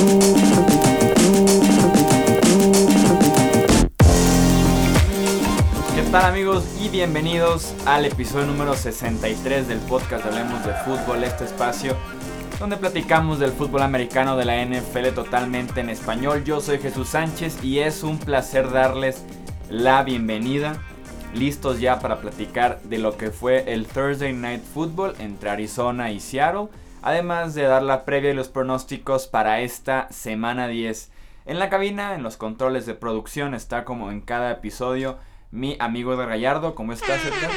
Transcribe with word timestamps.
¿Qué 0.00 0.06
tal 6.10 6.24
amigos 6.24 6.64
y 6.80 6.88
bienvenidos 6.88 7.74
al 7.84 8.06
episodio 8.06 8.46
número 8.46 8.74
63 8.74 9.68
del 9.68 9.78
podcast 9.80 10.24
Hablemos 10.24 10.64
de 10.64 10.72
Fútbol, 10.86 11.22
este 11.22 11.44
espacio 11.44 11.94
donde 12.58 12.78
platicamos 12.78 13.38
del 13.40 13.52
fútbol 13.52 13.82
americano 13.82 14.38
de 14.38 14.46
la 14.46 14.64
NFL 14.64 15.08
totalmente 15.14 15.80
en 15.80 15.90
español. 15.90 16.44
Yo 16.44 16.62
soy 16.62 16.78
Jesús 16.78 17.10
Sánchez 17.10 17.62
y 17.62 17.80
es 17.80 18.02
un 18.02 18.18
placer 18.18 18.70
darles 18.70 19.22
la 19.68 20.02
bienvenida. 20.02 20.82
Listos 21.34 21.78
ya 21.78 21.98
para 21.98 22.22
platicar 22.22 22.80
de 22.84 22.96
lo 22.96 23.18
que 23.18 23.30
fue 23.30 23.70
el 23.70 23.84
Thursday 23.86 24.32
Night 24.32 24.62
Football 24.62 25.14
entre 25.18 25.50
Arizona 25.50 26.10
y 26.10 26.20
Seattle. 26.20 26.68
Además 27.02 27.54
de 27.54 27.62
dar 27.62 27.82
la 27.82 28.04
previa 28.04 28.30
y 28.30 28.34
los 28.34 28.48
pronósticos 28.48 29.26
para 29.26 29.60
esta 29.60 30.08
semana 30.10 30.68
10. 30.68 31.10
En 31.46 31.58
la 31.58 31.70
cabina, 31.70 32.14
en 32.14 32.22
los 32.22 32.36
controles 32.36 32.84
de 32.84 32.94
producción, 32.94 33.54
está 33.54 33.84
como 33.84 34.10
en 34.10 34.20
cada 34.20 34.50
episodio 34.50 35.18
mi 35.50 35.76
amigo 35.80 36.16
de 36.16 36.26
Gallardo. 36.26 36.74
¿Cómo 36.74 36.92
estás, 36.92 37.24
Edgar? 37.24 37.50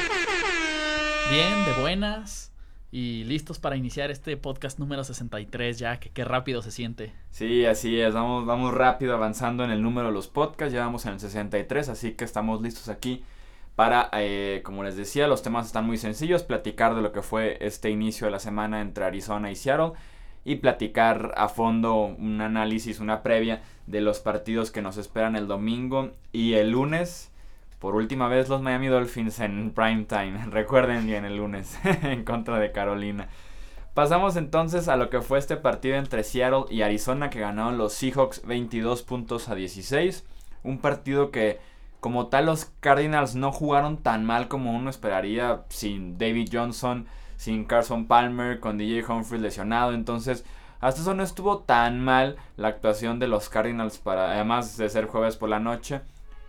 Bien, 1.30 1.64
de 1.66 1.82
buenas 1.82 2.52
y 2.90 3.24
listos 3.24 3.58
para 3.58 3.76
iniciar 3.76 4.10
este 4.10 4.36
podcast 4.36 4.78
número 4.78 5.04
63 5.04 5.78
ya, 5.78 5.98
que 5.98 6.10
qué 6.10 6.24
rápido 6.24 6.62
se 6.62 6.70
siente. 6.70 7.12
Sí, 7.30 7.66
así 7.66 8.00
es, 8.00 8.14
vamos, 8.14 8.46
vamos 8.46 8.72
rápido 8.72 9.14
avanzando 9.14 9.64
en 9.64 9.72
el 9.72 9.82
número 9.82 10.06
de 10.06 10.14
los 10.14 10.28
podcasts, 10.28 10.72
ya 10.72 10.80
vamos 10.80 11.04
en 11.04 11.14
el 11.14 11.20
63, 11.20 11.88
así 11.88 12.12
que 12.12 12.24
estamos 12.24 12.62
listos 12.62 12.88
aquí 12.88 13.24
para, 13.76 14.08
eh, 14.12 14.62
como 14.64 14.84
les 14.84 14.96
decía, 14.96 15.26
los 15.26 15.42
temas 15.42 15.66
están 15.66 15.86
muy 15.86 15.96
sencillos, 15.96 16.42
platicar 16.42 16.94
de 16.94 17.02
lo 17.02 17.12
que 17.12 17.22
fue 17.22 17.58
este 17.60 17.90
inicio 17.90 18.26
de 18.26 18.30
la 18.30 18.38
semana 18.38 18.80
entre 18.80 19.04
Arizona 19.04 19.50
y 19.50 19.56
Seattle 19.56 19.92
y 20.44 20.56
platicar 20.56 21.32
a 21.36 21.48
fondo 21.48 21.94
un 21.96 22.40
análisis, 22.40 23.00
una 23.00 23.22
previa 23.22 23.62
de 23.86 24.00
los 24.00 24.20
partidos 24.20 24.70
que 24.70 24.82
nos 24.82 24.96
esperan 24.96 25.36
el 25.36 25.48
domingo 25.48 26.12
y 26.32 26.54
el 26.54 26.70
lunes 26.70 27.30
por 27.84 27.96
última 27.96 28.28
vez 28.28 28.48
los 28.48 28.62
Miami 28.62 28.86
Dolphins 28.86 29.40
en 29.40 29.70
prime 29.70 30.04
time. 30.04 30.46
Recuerden 30.50 31.06
bien 31.06 31.24
el 31.24 31.36
lunes 31.36 31.78
en 32.02 32.24
contra 32.24 32.58
de 32.58 32.72
Carolina. 32.72 33.28
Pasamos 33.92 34.36
entonces 34.36 34.88
a 34.88 34.96
lo 34.96 35.10
que 35.10 35.20
fue 35.20 35.38
este 35.38 35.56
partido 35.56 35.96
entre 35.96 36.24
Seattle 36.24 36.64
y 36.70 36.82
Arizona 36.82 37.28
que 37.30 37.40
ganaron 37.40 37.76
los 37.76 37.92
Seahawks 37.92 38.46
22 38.46 39.02
puntos 39.02 39.48
a 39.48 39.54
16. 39.54 40.24
Un 40.62 40.78
partido 40.78 41.30
que 41.30 41.60
como 42.04 42.26
tal 42.26 42.44
los 42.44 42.66
Cardinals 42.80 43.34
no 43.34 43.50
jugaron 43.50 43.96
tan 43.96 44.26
mal 44.26 44.48
como 44.48 44.76
uno 44.76 44.90
esperaría 44.90 45.62
sin 45.70 46.18
David 46.18 46.50
Johnson, 46.52 47.06
sin 47.38 47.64
Carson 47.64 48.06
Palmer, 48.06 48.60
con 48.60 48.76
DJ 48.76 49.06
Humphrey 49.08 49.40
lesionado. 49.40 49.94
Entonces 49.94 50.44
hasta 50.80 51.00
eso 51.00 51.14
no 51.14 51.22
estuvo 51.22 51.60
tan 51.60 52.00
mal 52.04 52.36
la 52.58 52.68
actuación 52.68 53.18
de 53.18 53.28
los 53.28 53.48
Cardinals 53.48 53.96
para 53.96 54.32
además 54.32 54.76
de 54.76 54.90
ser 54.90 55.06
jueves 55.06 55.36
por 55.36 55.48
la 55.48 55.60
noche 55.60 56.02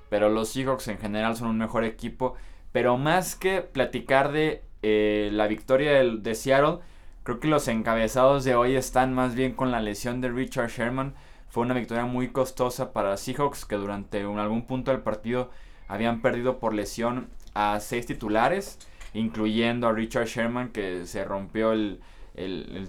pero 0.10 0.30
los 0.30 0.50
Seahawks 0.50 0.90
en 0.90 0.98
general 0.98 1.36
son 1.36 1.48
un 1.48 1.58
mejor 1.58 1.84
equipo. 1.84 2.36
Pero 2.74 2.98
más 2.98 3.36
que 3.36 3.62
platicar 3.62 4.32
de 4.34 4.62
eh, 4.82 5.30
la 5.32 5.48
victoria 5.48 6.04
de 6.04 6.36
Seattle, 6.36 6.80
creo 7.24 7.40
que 7.40 7.48
los 7.48 7.68
encabezados 7.68 8.44
de 8.44 8.56
hoy 8.56 8.76
están 8.76 9.14
más 9.14 9.36
bien 9.36 9.54
con 9.54 9.72
la 9.72 9.80
lesión 9.80 10.22
de 10.22 10.30
Richard 10.30 10.70
Sherman. 10.70 11.16
Fue 11.56 11.64
una 11.64 11.74
victoria 11.74 12.04
muy 12.04 12.34
costosa 12.34 12.92
para 12.92 13.16
Seahawks 13.16 13.64
que 13.64 13.78
durante 13.78 14.20
algún 14.24 14.68
punto 14.68 14.92
del 14.92 15.00
partido 15.00 15.52
habían 15.88 16.22
perdido 16.22 16.60
por 16.60 16.74
lesión 16.74 17.30
a 17.54 17.80
seis 17.80 18.06
titulares, 18.06 18.78
incluyendo 19.14 19.88
a 19.88 19.94
Richard 19.94 20.26
Sherman 20.26 20.68
que 20.74 21.06
se 21.06 21.24
rompió 21.24 21.72
el, 21.72 22.02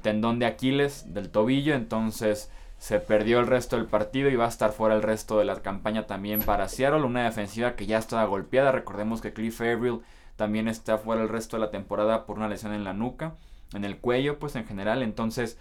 tendón 0.03 0.41
de 0.41 0.47
Aquiles 0.47 1.14
del 1.14 1.31
tobillo. 1.31 1.77
Entonces 1.77 2.50
se 2.77 2.98
perdió 2.98 3.39
el 3.39 3.47
resto 3.47 3.77
del 3.77 3.86
partido 3.86 4.31
y 4.31 4.34
va 4.34 4.47
a 4.47 4.48
estar 4.48 4.73
fuera 4.73 4.97
el 4.97 5.03
resto 5.05 5.39
de 5.39 5.45
la 5.45 5.62
campaña 5.62 6.08
también 6.08 6.41
para 6.41 6.69
Seattle. 6.69 7.05
Una 7.05 7.23
defensiva 7.23 7.77
que 7.77 7.86
ya 7.86 7.98
estaba 7.98 8.25
golpeada. 8.25 8.73
Recordemos 8.73 9.20
que 9.20 9.33
Cliff 9.33 9.61
Avril 9.61 10.01
también 10.34 10.67
está 10.67 10.98
fuera 10.98 11.23
el 11.23 11.29
resto 11.29 11.57
de 11.57 11.61
la 11.61 11.70
temporada 11.70 12.27
por 12.27 12.36
una 12.36 12.48
lesión 12.48 12.74
en 12.74 12.83
la 12.83 12.95
nuca, 12.95 13.36
en 13.74 13.85
el 13.85 13.98
cuello, 13.98 14.40
pues 14.40 14.57
en 14.57 14.67
general. 14.67 15.05
Entonces, 15.05 15.57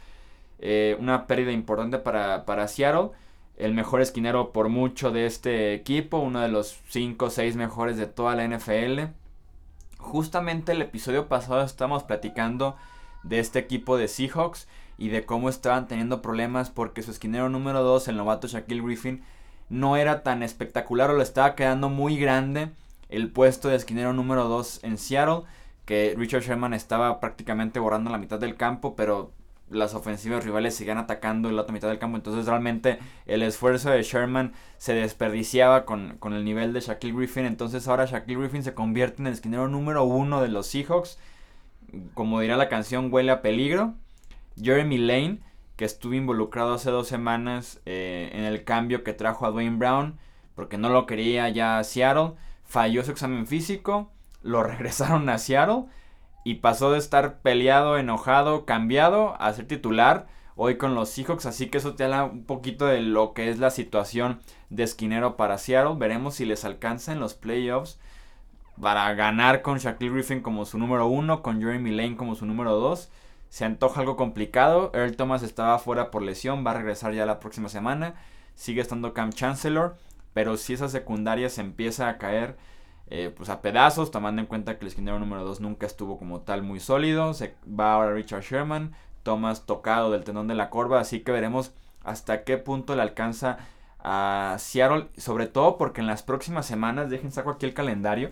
eh, 0.59 0.97
una 0.99 1.27
pérdida 1.27 1.51
importante 1.51 1.97
para, 1.97 2.45
para 2.45 2.67
Seattle. 2.67 3.11
El 3.57 3.73
mejor 3.73 4.01
esquinero 4.01 4.51
por 4.51 4.69
mucho 4.69 5.11
de 5.11 5.25
este 5.25 5.73
equipo, 5.73 6.17
uno 6.17 6.41
de 6.41 6.49
los 6.49 6.77
5 6.89 7.25
o 7.25 7.29
6 7.29 7.55
mejores 7.55 7.97
de 7.97 8.07
toda 8.07 8.35
la 8.35 8.47
NFL. 8.47 9.11
Justamente 9.97 10.73
el 10.73 10.81
episodio 10.81 11.27
pasado 11.27 11.63
estamos 11.63 12.03
platicando 12.03 12.75
de 13.23 13.39
este 13.39 13.59
equipo 13.59 13.97
de 13.97 14.07
Seahawks 14.07 14.67
y 14.97 15.09
de 15.09 15.25
cómo 15.25 15.49
estaban 15.49 15.87
teniendo 15.87 16.21
problemas 16.21 16.69
porque 16.69 17.01
su 17.01 17.11
esquinero 17.11 17.49
número 17.49 17.81
2, 17.83 18.07
el 18.09 18.17
novato 18.17 18.47
Shaquille 18.47 18.81
Griffin, 18.81 19.23
no 19.69 19.97
era 19.97 20.23
tan 20.23 20.43
espectacular 20.43 21.09
o 21.09 21.17
le 21.17 21.23
estaba 21.23 21.55
quedando 21.55 21.89
muy 21.89 22.17
grande 22.17 22.69
el 23.09 23.31
puesto 23.31 23.69
de 23.69 23.75
esquinero 23.75 24.13
número 24.13 24.47
2 24.47 24.83
en 24.83 24.97
Seattle, 24.97 25.43
que 25.85 26.13
Richard 26.17 26.43
Sherman 26.43 26.73
estaba 26.73 27.19
prácticamente 27.19 27.79
borrando 27.79 28.09
la 28.09 28.17
mitad 28.17 28.39
del 28.39 28.55
campo, 28.55 28.95
pero 28.95 29.31
las 29.69 29.95
ofensivas 29.95 30.43
rivales 30.43 30.75
seguían 30.75 30.97
atacando 30.97 31.51
la 31.51 31.63
otra 31.63 31.73
mitad 31.73 31.87
del 31.87 31.99
campo, 31.99 32.17
entonces 32.17 32.45
realmente 32.45 32.99
el 33.25 33.41
esfuerzo 33.41 33.89
de 33.89 34.03
Sherman 34.03 34.53
se 34.77 34.93
desperdiciaba 34.93 35.85
con, 35.85 36.17
con 36.17 36.33
el 36.33 36.45
nivel 36.45 36.71
de 36.73 36.81
Shaquille 36.81 37.15
Griffin, 37.17 37.45
entonces 37.45 37.87
ahora 37.87 38.05
Shaquille 38.05 38.39
Griffin 38.39 38.63
se 38.63 38.73
convierte 38.73 39.21
en 39.21 39.27
el 39.27 39.33
esquinero 39.33 39.67
número 39.67 40.03
1 40.03 40.41
de 40.41 40.49
los 40.49 40.67
Seahawks, 40.67 41.17
como 42.13 42.41
dirá 42.41 42.57
la 42.57 42.69
canción, 42.69 43.11
huele 43.11 43.31
a 43.31 43.41
peligro, 43.41 43.95
Jeremy 44.61 44.97
Lane, 44.97 45.39
que 45.75 45.85
estuvo 45.85 46.13
involucrado 46.13 46.75
hace 46.75 46.91
dos 46.91 47.07
semanas 47.07 47.81
eh, 47.85 48.29
en 48.33 48.43
el 48.43 48.63
cambio 48.63 49.03
que 49.03 49.13
trajo 49.13 49.45
a 49.45 49.51
Dwayne 49.51 49.77
Brown, 49.77 50.19
porque 50.55 50.77
no 50.77 50.89
lo 50.89 51.05
quería 51.05 51.49
ya 51.49 51.79
a 51.79 51.83
Seattle, 51.83 52.33
falló 52.63 53.03
su 53.03 53.11
examen 53.11 53.47
físico, 53.47 54.11
lo 54.41 54.63
regresaron 54.63 55.27
a 55.29 55.37
Seattle 55.37 55.85
y 56.45 56.55
pasó 56.55 56.91
de 56.91 56.99
estar 56.99 57.41
peleado, 57.41 57.97
enojado, 57.97 58.65
cambiado 58.65 59.35
a 59.41 59.51
ser 59.51 59.67
titular 59.67 60.27
hoy 60.55 60.77
con 60.77 60.95
los 60.95 61.09
Seahawks, 61.09 61.45
así 61.45 61.67
que 61.67 61.79
eso 61.79 61.95
te 61.95 62.05
habla 62.05 62.23
un 62.23 62.45
poquito 62.45 62.85
de 62.85 63.01
lo 63.01 63.33
que 63.33 63.49
es 63.49 63.59
la 63.59 63.69
situación 63.69 64.39
de 64.69 64.83
esquinero 64.83 65.35
para 65.35 65.57
Seattle. 65.57 65.95
Veremos 65.97 66.35
si 66.35 66.45
les 66.45 66.63
alcanza 66.63 67.11
en 67.11 67.19
los 67.19 67.33
playoffs 67.33 67.99
para 68.79 69.13
ganar 69.15 69.61
con 69.61 69.79
Shaquille 69.79 70.13
Griffin 70.13 70.41
como 70.41 70.63
su 70.63 70.77
número 70.77 71.07
uno, 71.07 71.41
con 71.41 71.59
Jeremy 71.59 71.91
Lane 71.91 72.15
como 72.15 72.35
su 72.35 72.45
número 72.45 72.71
dos 72.75 73.11
se 73.55 73.63
antoja 73.63 74.01
algo 74.01 74.17
complicado. 74.17 74.91
Earl 74.93 75.15
Thomas 75.15 75.41
estaba 75.41 75.79
fuera 75.79 76.11
por 76.11 76.21
lesión, 76.21 76.65
va 76.67 76.71
a 76.71 76.73
regresar 76.73 77.13
ya 77.13 77.25
la 77.25 77.39
próxima 77.39 77.69
semana. 77.69 78.15
Sigue 78.53 78.81
estando 78.81 79.13
Cam 79.13 79.31
Chancellor, 79.31 79.95
pero 80.33 80.57
si 80.57 80.73
esa 80.73 80.89
secundaria 80.89 81.49
se 81.49 81.61
empieza 81.61 82.09
a 82.09 82.17
caer 82.17 82.57
eh, 83.07 83.31
pues 83.35 83.49
a 83.49 83.61
pedazos, 83.61 84.11
tomando 84.11 84.41
en 84.41 84.47
cuenta 84.47 84.77
que 84.77 84.85
el 84.85 84.89
esquinero 84.89 85.19
número 85.19 85.43
2 85.43 85.59
nunca 85.61 85.85
estuvo 85.85 86.17
como 86.17 86.41
tal 86.41 86.63
muy 86.63 86.79
sólido. 86.79 87.33
Se 87.33 87.55
va 87.67 87.93
ahora 87.93 88.13
Richard 88.13 88.43
Sherman, 88.43 88.93
Thomas 89.23 89.65
tocado 89.65 90.11
del 90.11 90.23
tendón 90.23 90.47
de 90.47 90.55
la 90.55 90.69
corva, 90.69 90.99
así 90.99 91.21
que 91.21 91.31
veremos 91.31 91.73
hasta 92.03 92.43
qué 92.43 92.57
punto 92.57 92.95
le 92.95 93.01
alcanza 93.01 93.57
a 93.99 94.55
Seattle, 94.59 95.07
sobre 95.17 95.47
todo 95.47 95.77
porque 95.77 96.01
en 96.01 96.07
las 96.07 96.21
próximas 96.21 96.65
semanas, 96.65 97.09
dejen 97.09 97.31
saco 97.31 97.49
aquí 97.49 97.65
el 97.65 97.73
calendario, 97.73 98.31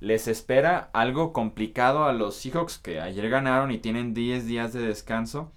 les 0.00 0.28
espera 0.28 0.88
algo 0.94 1.34
complicado 1.34 2.04
a 2.04 2.14
los 2.14 2.36
Seahawks 2.36 2.78
que 2.78 3.00
ayer 3.00 3.28
ganaron 3.28 3.70
y 3.70 3.78
tienen 3.78 4.14
10 4.14 4.46
días 4.46 4.72
de 4.72 4.80
descanso, 4.80 5.52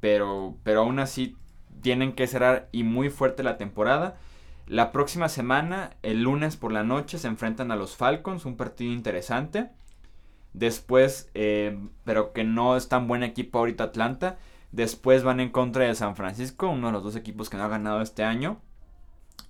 pero, 0.00 0.56
pero 0.62 0.80
aún 0.80 0.98
así 0.98 1.34
tienen 1.80 2.12
que 2.12 2.26
cerrar 2.26 2.68
y 2.72 2.82
muy 2.82 3.08
fuerte 3.08 3.42
la 3.42 3.56
temporada. 3.56 4.18
La 4.66 4.92
próxima 4.92 5.28
semana, 5.28 5.92
el 6.02 6.22
lunes 6.22 6.56
por 6.56 6.72
la 6.72 6.82
noche, 6.82 7.18
se 7.18 7.28
enfrentan 7.28 7.70
a 7.70 7.76
los 7.76 7.96
Falcons, 7.96 8.44
un 8.44 8.56
partido 8.56 8.92
interesante. 8.92 9.70
Después, 10.52 11.30
eh, 11.34 11.78
pero 12.04 12.32
que 12.32 12.44
no 12.44 12.76
es 12.76 12.88
tan 12.88 13.06
buen 13.06 13.22
equipo 13.22 13.58
ahorita 13.58 13.84
Atlanta. 13.84 14.38
Después 14.72 15.22
van 15.22 15.40
en 15.40 15.50
contra 15.50 15.84
de 15.84 15.94
San 15.94 16.16
Francisco, 16.16 16.68
uno 16.68 16.88
de 16.88 16.92
los 16.92 17.04
dos 17.04 17.16
equipos 17.16 17.48
que 17.48 17.56
no 17.56 17.64
ha 17.64 17.68
ganado 17.68 18.02
este 18.02 18.24
año. 18.24 18.60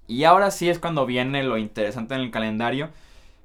Y 0.06 0.24
ahora 0.24 0.50
sí 0.50 0.68
es 0.68 0.78
cuando 0.78 1.06
viene 1.06 1.42
lo 1.42 1.56
interesante 1.56 2.14
en 2.14 2.20
el 2.20 2.30
calendario 2.30 2.90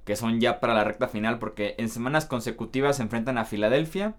que 0.05 0.15
son 0.15 0.39
ya 0.39 0.59
para 0.59 0.73
la 0.73 0.83
recta 0.83 1.07
final, 1.07 1.39
porque 1.39 1.75
en 1.77 1.89
semanas 1.89 2.25
consecutivas 2.25 2.97
se 2.97 3.03
enfrentan 3.03 3.37
a 3.37 3.45
Filadelfia, 3.45 4.15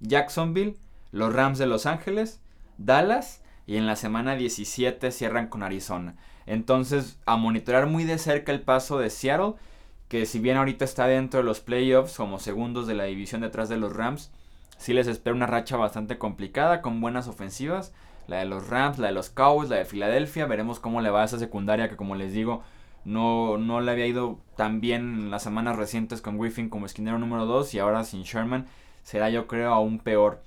Jacksonville, 0.00 0.76
los 1.12 1.32
Rams 1.32 1.58
de 1.58 1.66
Los 1.66 1.86
Ángeles, 1.86 2.40
Dallas 2.78 3.42
y 3.68 3.76
en 3.76 3.86
la 3.86 3.94
semana 3.94 4.34
17 4.34 5.12
cierran 5.12 5.46
con 5.46 5.62
Arizona. 5.62 6.16
Entonces, 6.46 7.18
a 7.26 7.36
monitorar 7.36 7.86
muy 7.86 8.02
de 8.02 8.18
cerca 8.18 8.50
el 8.50 8.62
paso 8.62 8.98
de 8.98 9.10
Seattle, 9.10 9.52
que 10.08 10.26
si 10.26 10.40
bien 10.40 10.56
ahorita 10.56 10.84
está 10.84 11.06
dentro 11.06 11.38
de 11.38 11.44
los 11.44 11.60
playoffs 11.60 12.16
como 12.16 12.40
segundos 12.40 12.86
de 12.86 12.94
la 12.94 13.04
división 13.04 13.42
detrás 13.42 13.68
de 13.68 13.76
los 13.76 13.94
Rams, 13.94 14.32
sí 14.78 14.94
les 14.94 15.06
espera 15.06 15.36
una 15.36 15.46
racha 15.46 15.76
bastante 15.76 16.16
complicada 16.18 16.80
con 16.80 17.00
buenas 17.02 17.28
ofensivas. 17.28 17.92
La 18.26 18.38
de 18.38 18.46
los 18.46 18.68
Rams, 18.68 18.98
la 18.98 19.08
de 19.08 19.12
los 19.12 19.28
Cowboys, 19.28 19.68
la 19.68 19.76
de 19.76 19.84
Filadelfia. 19.84 20.46
Veremos 20.46 20.80
cómo 20.80 21.02
le 21.02 21.10
va 21.10 21.22
a 21.22 21.26
esa 21.26 21.38
secundaria 21.38 21.90
que 21.90 21.96
como 21.96 22.16
les 22.16 22.32
digo 22.32 22.62
no, 23.04 23.58
no 23.58 23.80
le 23.80 23.90
había 23.90 24.06
ido 24.06 24.38
tan 24.56 24.80
bien 24.80 25.02
en 25.02 25.30
las 25.30 25.42
semanas 25.42 25.76
recientes 25.76 26.20
con 26.20 26.38
Griffin 26.38 26.68
como 26.68 26.86
esquinero 26.86 27.18
número 27.18 27.46
2 27.46 27.74
y 27.74 27.78
ahora 27.78 28.04
sin 28.04 28.22
Sherman 28.22 28.66
será 29.02 29.30
yo 29.30 29.46
creo 29.46 29.72
aún 29.72 29.98
peor. 29.98 30.42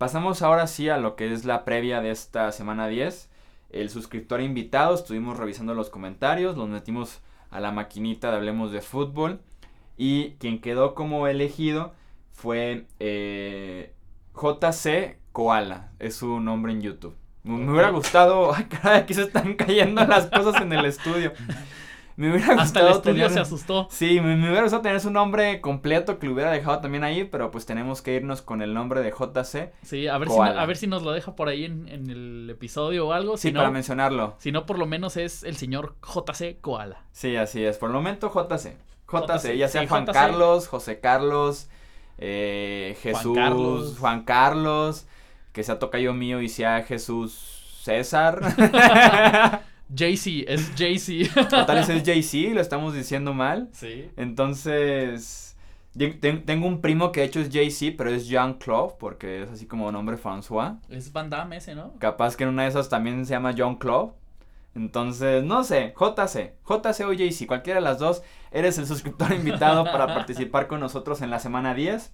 Pasamos 0.00 0.40
ahora 0.40 0.66
sí 0.66 0.88
a 0.88 0.96
lo 0.96 1.14
que 1.14 1.30
es 1.30 1.44
la 1.44 1.66
previa 1.66 2.00
de 2.00 2.10
esta 2.10 2.52
semana 2.52 2.88
10. 2.88 3.28
el 3.68 3.90
suscriptor 3.90 4.40
invitado, 4.40 4.94
estuvimos 4.94 5.36
revisando 5.36 5.74
los 5.74 5.90
comentarios, 5.90 6.56
los 6.56 6.70
metimos 6.70 7.20
a 7.50 7.60
la 7.60 7.70
maquinita 7.70 8.30
de 8.30 8.38
Hablemos 8.38 8.72
de 8.72 8.80
Fútbol 8.80 9.42
y 9.98 10.36
quien 10.38 10.62
quedó 10.62 10.94
como 10.94 11.26
elegido 11.26 11.92
fue 12.32 12.86
eh, 12.98 13.92
JC 14.34 15.18
Koala, 15.32 15.90
es 15.98 16.16
su 16.16 16.40
nombre 16.40 16.72
en 16.72 16.80
YouTube. 16.80 17.14
Me, 17.42 17.70
hubiera 17.70 17.90
gustado, 17.90 18.54
ay 18.56 18.64
caray, 18.70 19.00
aquí 19.00 19.12
se 19.12 19.24
están 19.24 19.52
cayendo 19.52 20.02
las 20.06 20.28
cosas 20.28 20.62
en 20.62 20.72
el 20.72 20.86
estudio. 20.86 21.34
Me 22.20 22.30
hubiera 22.30 22.54
gustado. 22.54 22.60
Hasta 22.60 22.80
el 22.80 22.88
estudio 22.88 23.30
se 23.30 23.40
asustó. 23.40 23.88
Sí, 23.90 24.20
me, 24.20 24.34
hubiera 24.34 24.60
gustado 24.60 24.82
tener 24.82 25.00
su 25.00 25.10
nombre 25.10 25.62
completo 25.62 26.18
que 26.18 26.26
lo 26.26 26.34
hubiera 26.34 26.50
dejado 26.50 26.80
también 26.80 27.02
ahí, 27.02 27.24
pero 27.24 27.50
pues 27.50 27.64
tenemos 27.64 28.02
que 28.02 28.12
irnos 28.12 28.42
con 28.42 28.60
el 28.60 28.74
nombre 28.74 29.00
de 29.00 29.10
JC. 29.10 29.72
Sí, 29.82 30.06
a 30.06 30.18
ver, 30.18 30.28
si, 30.28 30.38
a 30.38 30.66
ver 30.66 30.76
si 30.76 30.86
nos 30.86 31.02
lo 31.02 31.12
deja 31.12 31.34
por 31.34 31.48
ahí 31.48 31.64
en, 31.64 31.88
el 31.88 32.50
episodio 32.50 33.08
o 33.08 33.14
algo. 33.14 33.38
Sí, 33.38 33.52
para 33.52 33.70
mencionarlo. 33.70 34.34
Si 34.38 34.52
no, 34.52 34.66
por 34.66 34.78
lo 34.78 34.84
menos 34.84 35.16
es 35.16 35.44
el 35.44 35.56
señor 35.56 35.94
JC 36.02 36.60
Koala. 36.60 37.04
Sí, 37.10 37.36
así 37.36 37.64
es. 37.64 37.78
Por 37.78 37.88
el 37.88 37.94
momento 37.94 38.30
JC. 38.30 38.76
JC, 39.10 39.56
ya 39.56 39.68
sea 39.68 39.88
Juan 39.88 40.04
Carlos, 40.04 40.68
José 40.68 41.00
Carlos, 41.00 41.70
eh, 42.18 42.98
Jesús, 43.00 43.96
Juan 43.98 44.24
Carlos. 44.24 45.06
que 45.52 45.62
sea 45.62 45.78
tocayo 45.78 46.12
mío 46.12 46.42
y 46.42 46.50
sea 46.50 46.82
Jesús 46.82 47.80
César. 47.82 48.42
JC, 49.92 50.44
es 50.46 50.74
JC. 50.74 51.28
Tal 51.48 51.76
vez 51.76 51.88
es 51.88 52.02
JC, 52.04 52.54
lo 52.54 52.60
estamos 52.60 52.94
diciendo 52.94 53.34
mal. 53.34 53.68
Sí. 53.72 54.08
Entonces, 54.16 55.56
tengo 56.20 56.66
un 56.66 56.80
primo 56.80 57.12
que 57.12 57.20
de 57.20 57.26
hecho 57.26 57.40
es 57.40 57.50
JC, 57.50 57.96
pero 57.96 58.10
es 58.10 58.28
Jean-Claude, 58.28 58.94
porque 58.98 59.42
es 59.42 59.50
así 59.50 59.66
como 59.66 59.90
nombre 59.90 60.16
François. 60.16 60.78
Es 60.88 61.12
Van 61.12 61.28
Damme 61.28 61.56
ese, 61.56 61.74
¿no? 61.74 61.92
Capaz 61.98 62.36
que 62.36 62.44
en 62.44 62.50
una 62.50 62.62
de 62.62 62.68
esas 62.68 62.88
también 62.88 63.26
se 63.26 63.32
llama 63.32 63.52
Jean-Claude. 63.52 64.12
Entonces, 64.76 65.42
no 65.42 65.64
sé, 65.64 65.94
JC, 65.98 66.54
JC 66.64 67.00
o 67.04 67.12
JC, 67.12 67.46
cualquiera 67.46 67.80
de 67.80 67.84
las 67.84 67.98
dos, 67.98 68.22
eres 68.52 68.78
el 68.78 68.86
suscriptor 68.86 69.32
invitado 69.32 69.82
para 69.84 70.06
participar 70.14 70.68
con 70.68 70.78
nosotros 70.78 71.22
en 71.22 71.30
la 71.30 71.40
semana 71.40 71.74
10. 71.74 72.12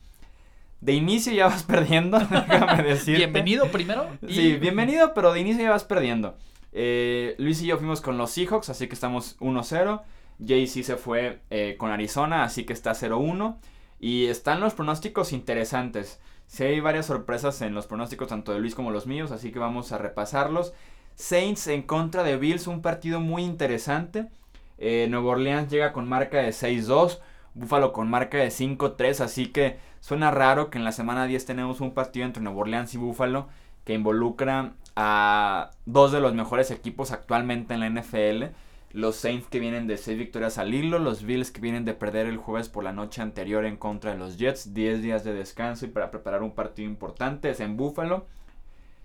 De 0.80 0.92
inicio 0.94 1.32
ya 1.34 1.48
vas 1.48 1.62
perdiendo, 1.64 2.18
déjame 2.18 2.82
decirte. 2.82 3.18
Bienvenido 3.18 3.66
primero. 3.70 4.08
Sí, 4.26 4.56
bienvenido, 4.56 5.12
pero 5.12 5.34
de 5.34 5.40
inicio 5.40 5.62
ya 5.62 5.70
vas 5.70 5.84
perdiendo. 5.84 6.36
Eh, 6.78 7.34
Luis 7.38 7.62
y 7.62 7.66
yo 7.66 7.78
fuimos 7.78 8.02
con 8.02 8.18
los 8.18 8.32
Seahawks, 8.32 8.68
así 8.68 8.86
que 8.86 8.92
estamos 8.92 9.38
1-0. 9.40 10.02
JC 10.38 10.82
se 10.84 10.96
fue 10.96 11.40
eh, 11.48 11.76
con 11.78 11.90
Arizona, 11.90 12.44
así 12.44 12.64
que 12.64 12.74
está 12.74 12.92
0-1. 12.92 13.56
Y 13.98 14.26
están 14.26 14.60
los 14.60 14.74
pronósticos 14.74 15.32
interesantes. 15.32 16.20
Sí 16.46 16.64
hay 16.64 16.80
varias 16.80 17.06
sorpresas 17.06 17.62
en 17.62 17.72
los 17.72 17.86
pronósticos, 17.86 18.28
tanto 18.28 18.52
de 18.52 18.60
Luis 18.60 18.74
como 18.74 18.90
los 18.90 19.06
míos, 19.06 19.32
así 19.32 19.52
que 19.52 19.58
vamos 19.58 19.90
a 19.92 19.96
repasarlos. 19.96 20.74
Saints 21.14 21.66
en 21.68 21.80
contra 21.80 22.22
de 22.22 22.36
Bills, 22.36 22.66
un 22.66 22.82
partido 22.82 23.20
muy 23.20 23.42
interesante. 23.42 24.28
Eh, 24.76 25.06
Nuevo 25.08 25.30
Orleans 25.30 25.70
llega 25.70 25.94
con 25.94 26.06
marca 26.06 26.42
de 26.42 26.50
6-2. 26.50 27.20
Buffalo 27.54 27.94
con 27.94 28.10
marca 28.10 28.36
de 28.36 28.48
5-3, 28.48 29.20
así 29.20 29.46
que 29.46 29.78
suena 30.00 30.30
raro 30.30 30.68
que 30.68 30.76
en 30.76 30.84
la 30.84 30.92
semana 30.92 31.26
10 31.26 31.46
tenemos 31.46 31.80
un 31.80 31.94
partido 31.94 32.26
entre 32.26 32.42
Nuevo 32.42 32.60
Orleans 32.60 32.92
y 32.92 32.98
Buffalo 32.98 33.48
que 33.86 33.94
involucra 33.94 34.72
a 34.96 35.70
dos 35.86 36.10
de 36.10 36.20
los 36.20 36.34
mejores 36.34 36.70
equipos 36.70 37.12
actualmente 37.12 37.72
en 37.72 37.80
la 37.80 37.88
NFL. 37.88 38.54
Los 38.92 39.16
Saints 39.16 39.46
que 39.48 39.60
vienen 39.60 39.86
de 39.86 39.96
6 39.96 40.18
victorias 40.18 40.58
al 40.58 40.74
hilo, 40.74 40.98
los 40.98 41.22
Bills 41.22 41.50
que 41.50 41.60
vienen 41.60 41.84
de 41.84 41.94
perder 41.94 42.26
el 42.26 42.36
jueves 42.36 42.68
por 42.68 42.82
la 42.82 42.92
noche 42.92 43.22
anterior 43.22 43.64
en 43.64 43.76
contra 43.76 44.12
de 44.12 44.18
los 44.18 44.38
Jets, 44.38 44.74
10 44.74 45.02
días 45.02 45.22
de 45.22 45.34
descanso 45.34 45.84
y 45.84 45.88
para 45.88 46.10
preparar 46.10 46.42
un 46.42 46.52
partido 46.52 46.88
importante 46.88 47.50
es 47.50 47.60
en 47.60 47.76
Buffalo. 47.76 48.26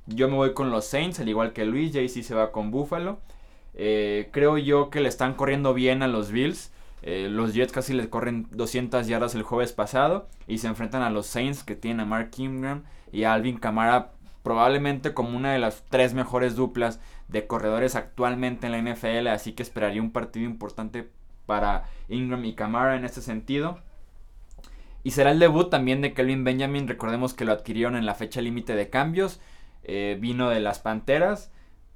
Yo 0.07 0.27
me 0.29 0.35
voy 0.35 0.53
con 0.53 0.71
los 0.71 0.85
Saints, 0.85 1.19
al 1.19 1.29
igual 1.29 1.53
que 1.53 1.65
Luis, 1.65 1.93
JC 1.93 2.23
se 2.23 2.33
va 2.33 2.51
con 2.51 2.71
Buffalo. 2.71 3.19
Eh, 3.75 4.29
creo 4.31 4.57
yo 4.57 4.89
que 4.89 4.99
le 4.99 5.09
están 5.09 5.35
corriendo 5.35 5.75
bien 5.75 6.01
a 6.01 6.07
los 6.07 6.31
Bills. 6.31 6.71
Eh, 7.03 7.27
los 7.29 7.53
Jets 7.53 7.71
casi 7.71 7.93
les 7.93 8.07
corren 8.07 8.47
200 8.51 9.05
yardas 9.07 9.35
el 9.35 9.43
jueves 9.43 9.73
pasado 9.73 10.27
y 10.47 10.57
se 10.57 10.67
enfrentan 10.67 11.03
a 11.03 11.11
los 11.11 11.27
Saints 11.27 11.63
que 11.63 11.75
tienen 11.75 11.99
a 11.99 12.05
Mark 12.05 12.31
Ingram 12.37 12.83
y 13.11 13.25
a 13.25 13.33
Alvin 13.33 13.57
Kamara 13.57 14.11
probablemente 14.43 15.13
como 15.13 15.37
una 15.37 15.53
de 15.53 15.59
las 15.59 15.83
tres 15.89 16.13
mejores 16.13 16.55
duplas 16.55 16.99
de 17.27 17.47
corredores 17.47 17.95
actualmente 17.95 18.67
en 18.67 18.71
la 18.71 18.93
NFL, 18.93 19.27
así 19.27 19.53
que 19.53 19.63
esperaría 19.63 20.01
un 20.01 20.11
partido 20.11 20.45
importante 20.45 21.09
para 21.45 21.85
Ingram 22.09 22.43
y 22.45 22.53
Kamara 22.53 22.95
en 22.95 23.05
este 23.05 23.21
sentido. 23.21 23.79
Y 25.03 25.11
será 25.11 25.31
el 25.31 25.39
debut 25.39 25.69
también 25.69 26.01
de 26.01 26.13
Kelvin 26.13 26.43
Benjamin, 26.43 26.87
recordemos 26.87 27.33
que 27.33 27.45
lo 27.45 27.53
adquirieron 27.53 27.95
en 27.95 28.05
la 28.05 28.15
fecha 28.15 28.41
límite 28.41 28.75
de 28.75 28.89
cambios, 28.89 29.39
eh, 29.83 30.17
vino 30.19 30.49
de 30.49 30.59
las 30.59 30.79
Panteras, 30.79 31.51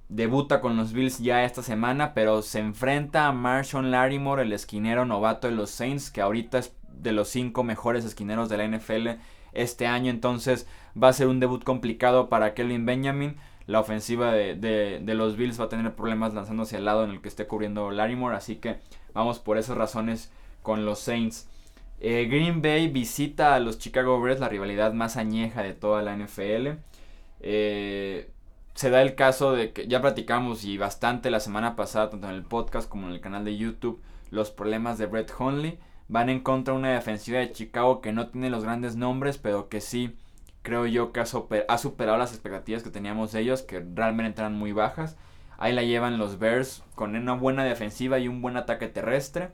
debuta 0.09 0.59
con 0.61 0.75
los 0.75 0.93
Bills 0.93 1.19
ya 1.19 1.43
esta 1.43 1.61
semana, 1.61 2.13
pero 2.13 2.41
se 2.41 2.59
enfrenta 2.59 3.27
a 3.27 3.31
Marshawn 3.31 3.91
Larimore, 3.91 4.43
el 4.43 4.53
esquinero 4.53 5.05
novato 5.05 5.47
de 5.47 5.53
los 5.53 5.69
Saints, 5.69 6.09
que 6.09 6.21
ahorita 6.21 6.59
es 6.59 6.75
de 6.89 7.11
los 7.11 7.29
cinco 7.29 7.63
mejores 7.63 8.05
esquineros 8.05 8.49
de 8.49 8.57
la 8.57 8.67
NFL 8.67 9.19
este 9.55 9.87
año, 9.87 10.11
entonces 10.11 10.67
va 11.01 11.09
a 11.09 11.13
ser 11.13 11.27
un 11.27 11.39
debut 11.39 11.63
complicado 11.63 12.29
para 12.29 12.53
Kelvin 12.53 12.85
Benjamin. 12.85 13.35
La 13.67 13.79
ofensiva 13.79 14.31
de, 14.31 15.01
los 15.05 15.37
Bills 15.37 15.59
va 15.59 15.65
a 15.65 15.69
tener 15.69 15.95
problemas 15.95 16.33
lanzándose 16.33 16.77
al 16.77 16.85
lado 16.85 17.03
en 17.03 17.11
el 17.11 17.21
que 17.21 17.29
esté 17.29 17.47
cubriendo 17.47 17.89
Larimore, 17.89 18.35
así 18.35 18.57
que 18.57 18.77
vamos 19.13 19.39
por 19.39 19.57
esas 19.57 19.77
razones 19.77 20.31
con 20.61 20.85
los 20.85 20.99
Saints. 20.99 21.49
Eh, 21.99 22.27
Green 22.29 22.61
Bay 22.61 22.87
visita 22.87 23.55
a 23.55 23.59
los 23.59 23.79
Chicago 23.79 24.21
Bears, 24.21 24.39
la 24.39 24.49
rivalidad 24.49 24.93
más 24.93 25.17
añeja 25.17 25.63
de 25.63 25.73
toda 25.73 26.03
la 26.03 26.15
NFL. 26.15 26.77
Eh, 27.39 28.29
se 28.75 28.89
da 28.89 29.01
el 29.01 29.15
caso 29.15 29.53
de 29.53 29.71
que 29.71 29.87
ya 29.87 30.01
platicamos 30.01 30.65
y 30.65 30.77
bastante 30.77 31.31
la 31.31 31.39
semana 31.39 31.75
pasada, 31.75 32.09
tanto 32.09 32.27
en 32.27 32.35
el 32.35 32.43
podcast 32.43 32.89
como 32.89 33.07
en 33.07 33.13
el 33.13 33.21
canal 33.21 33.45
de 33.45 33.57
YouTube, 33.57 34.01
los 34.29 34.51
problemas 34.51 34.97
de 34.97 35.05
Brett 35.07 35.31
Hundley. 35.39 35.79
Van 36.07 36.29
en 36.29 36.39
contra 36.39 36.73
de 36.73 36.79
una 36.79 36.93
defensiva 36.93 37.39
de 37.39 37.51
Chicago 37.51 38.01
que 38.01 38.13
no 38.13 38.27
tiene 38.27 38.49
los 38.49 38.63
grandes 38.63 38.95
nombres, 38.95 39.37
pero 39.37 39.69
que 39.69 39.81
sí 39.81 40.15
creo 40.61 40.85
yo 40.87 41.13
que 41.13 41.19
ha, 41.21 41.25
superado 41.25 42.17
las 42.17 42.31
expectativas 42.33 42.83
que 42.83 42.89
teníamos 42.89 43.31
de 43.31 43.41
ellos, 43.41 43.61
que 43.61 43.85
realmente 43.93 44.41
eran 44.41 44.55
muy 44.55 44.71
bajas. 44.71 45.15
Ahí 45.57 45.73
la 45.73 45.83
llevan 45.83 46.17
los 46.17 46.39
Bears 46.39 46.83
con 46.95 47.15
una 47.15 47.33
buena 47.33 47.63
defensiva 47.63 48.19
y 48.19 48.27
un 48.27 48.41
buen 48.41 48.57
ataque 48.57 48.87
terrestre. 48.87 49.51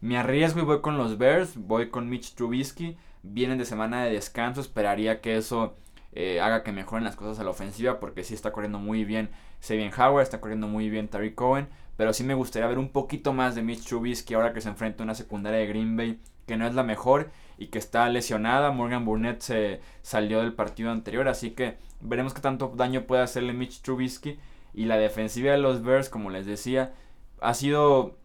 Me 0.00 0.16
arriesgo 0.16 0.60
y 0.60 0.64
voy 0.64 0.80
con 0.80 0.98
los 0.98 1.18
Bears, 1.18 1.56
voy 1.56 1.90
con 1.90 2.08
Mitch 2.08 2.34
Trubisky. 2.34 2.96
Vienen 3.22 3.58
de 3.58 3.64
semana 3.64 4.04
de 4.04 4.12
descanso, 4.12 4.60
esperaría 4.60 5.20
que 5.20 5.36
eso 5.36 5.76
eh, 6.18 6.40
haga 6.40 6.62
que 6.62 6.72
mejoren 6.72 7.04
las 7.04 7.14
cosas 7.14 7.38
a 7.38 7.44
la 7.44 7.50
ofensiva, 7.50 8.00
porque 8.00 8.24
sí 8.24 8.32
está 8.32 8.50
corriendo 8.50 8.78
muy 8.78 9.04
bien 9.04 9.28
Sabian 9.60 9.92
Howard, 9.92 10.22
está 10.22 10.40
corriendo 10.40 10.66
muy 10.66 10.88
bien 10.88 11.08
Tariq 11.08 11.34
Cohen. 11.34 11.68
Pero 11.98 12.14
sí 12.14 12.24
me 12.24 12.32
gustaría 12.32 12.66
ver 12.66 12.78
un 12.78 12.88
poquito 12.88 13.34
más 13.34 13.54
de 13.54 13.62
Mitch 13.62 13.86
Trubisky 13.86 14.32
ahora 14.32 14.54
que 14.54 14.62
se 14.62 14.70
enfrenta 14.70 15.02
a 15.02 15.04
una 15.04 15.14
secundaria 15.14 15.60
de 15.60 15.66
Green 15.66 15.94
Bay 15.94 16.18
que 16.46 16.56
no 16.56 16.66
es 16.66 16.74
la 16.74 16.84
mejor 16.84 17.30
y 17.58 17.66
que 17.66 17.78
está 17.78 18.08
lesionada. 18.08 18.70
Morgan 18.70 19.04
Burnett 19.04 19.42
se 19.42 19.80
salió 20.00 20.40
del 20.40 20.54
partido 20.54 20.90
anterior, 20.90 21.28
así 21.28 21.50
que 21.50 21.76
veremos 22.00 22.32
qué 22.32 22.40
tanto 22.40 22.72
daño 22.74 23.02
puede 23.02 23.22
hacerle 23.22 23.52
Mitch 23.52 23.82
Trubisky. 23.82 24.38
Y 24.72 24.86
la 24.86 24.96
defensiva 24.96 25.52
de 25.52 25.58
los 25.58 25.82
Bears, 25.82 26.08
como 26.08 26.30
les 26.30 26.46
decía, 26.46 26.94
ha 27.42 27.52
sido 27.52 28.16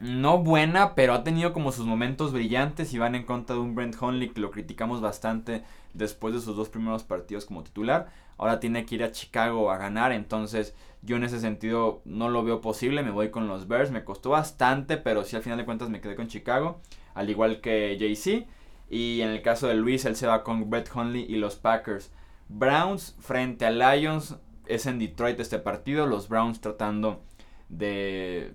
no 0.00 0.38
buena, 0.38 0.94
pero 0.94 1.12
ha 1.12 1.24
tenido 1.24 1.52
como 1.52 1.72
sus 1.72 1.86
momentos 1.86 2.32
brillantes 2.32 2.94
y 2.94 2.98
van 2.98 3.14
en 3.14 3.24
contra 3.24 3.56
de 3.56 3.62
un 3.62 3.74
Brent 3.74 4.00
Hundley 4.00 4.30
que 4.30 4.40
lo 4.40 4.50
criticamos 4.50 5.00
bastante 5.00 5.64
después 5.94 6.34
de 6.34 6.40
sus 6.40 6.56
dos 6.56 6.68
primeros 6.68 7.04
partidos 7.04 7.44
como 7.44 7.62
titular. 7.62 8.08
Ahora 8.38 8.58
tiene 8.58 8.86
que 8.86 8.94
ir 8.94 9.04
a 9.04 9.12
Chicago 9.12 9.70
a 9.70 9.76
ganar, 9.76 10.12
entonces 10.12 10.74
yo 11.02 11.16
en 11.16 11.24
ese 11.24 11.40
sentido 11.40 12.00
no 12.04 12.28
lo 12.28 12.42
veo 12.42 12.60
posible, 12.60 13.02
me 13.02 13.10
voy 13.10 13.30
con 13.30 13.48
los 13.48 13.68
Bears, 13.68 13.90
me 13.90 14.04
costó 14.04 14.30
bastante, 14.30 14.96
pero 14.96 15.24
sí 15.24 15.36
al 15.36 15.42
final 15.42 15.58
de 15.58 15.64
cuentas 15.64 15.90
me 15.90 16.00
quedé 16.00 16.16
con 16.16 16.28
Chicago, 16.28 16.80
al 17.14 17.28
igual 17.28 17.60
que 17.60 17.96
JC. 17.98 18.46
Y 18.88 19.20
en 19.20 19.30
el 19.30 19.42
caso 19.42 19.68
de 19.68 19.74
Luis, 19.74 20.04
él 20.04 20.16
se 20.16 20.26
va 20.26 20.42
con 20.42 20.68
Brett 20.68 20.90
Hundley 20.94 21.24
y 21.28 21.36
los 21.36 21.56
Packers. 21.56 22.12
Browns 22.48 23.16
frente 23.20 23.64
a 23.64 23.70
Lions, 23.70 24.36
es 24.66 24.86
en 24.86 24.98
Detroit 24.98 25.40
este 25.40 25.58
partido, 25.58 26.06
los 26.06 26.28
Browns 26.28 26.60
tratando 26.60 27.22
de 27.68 28.54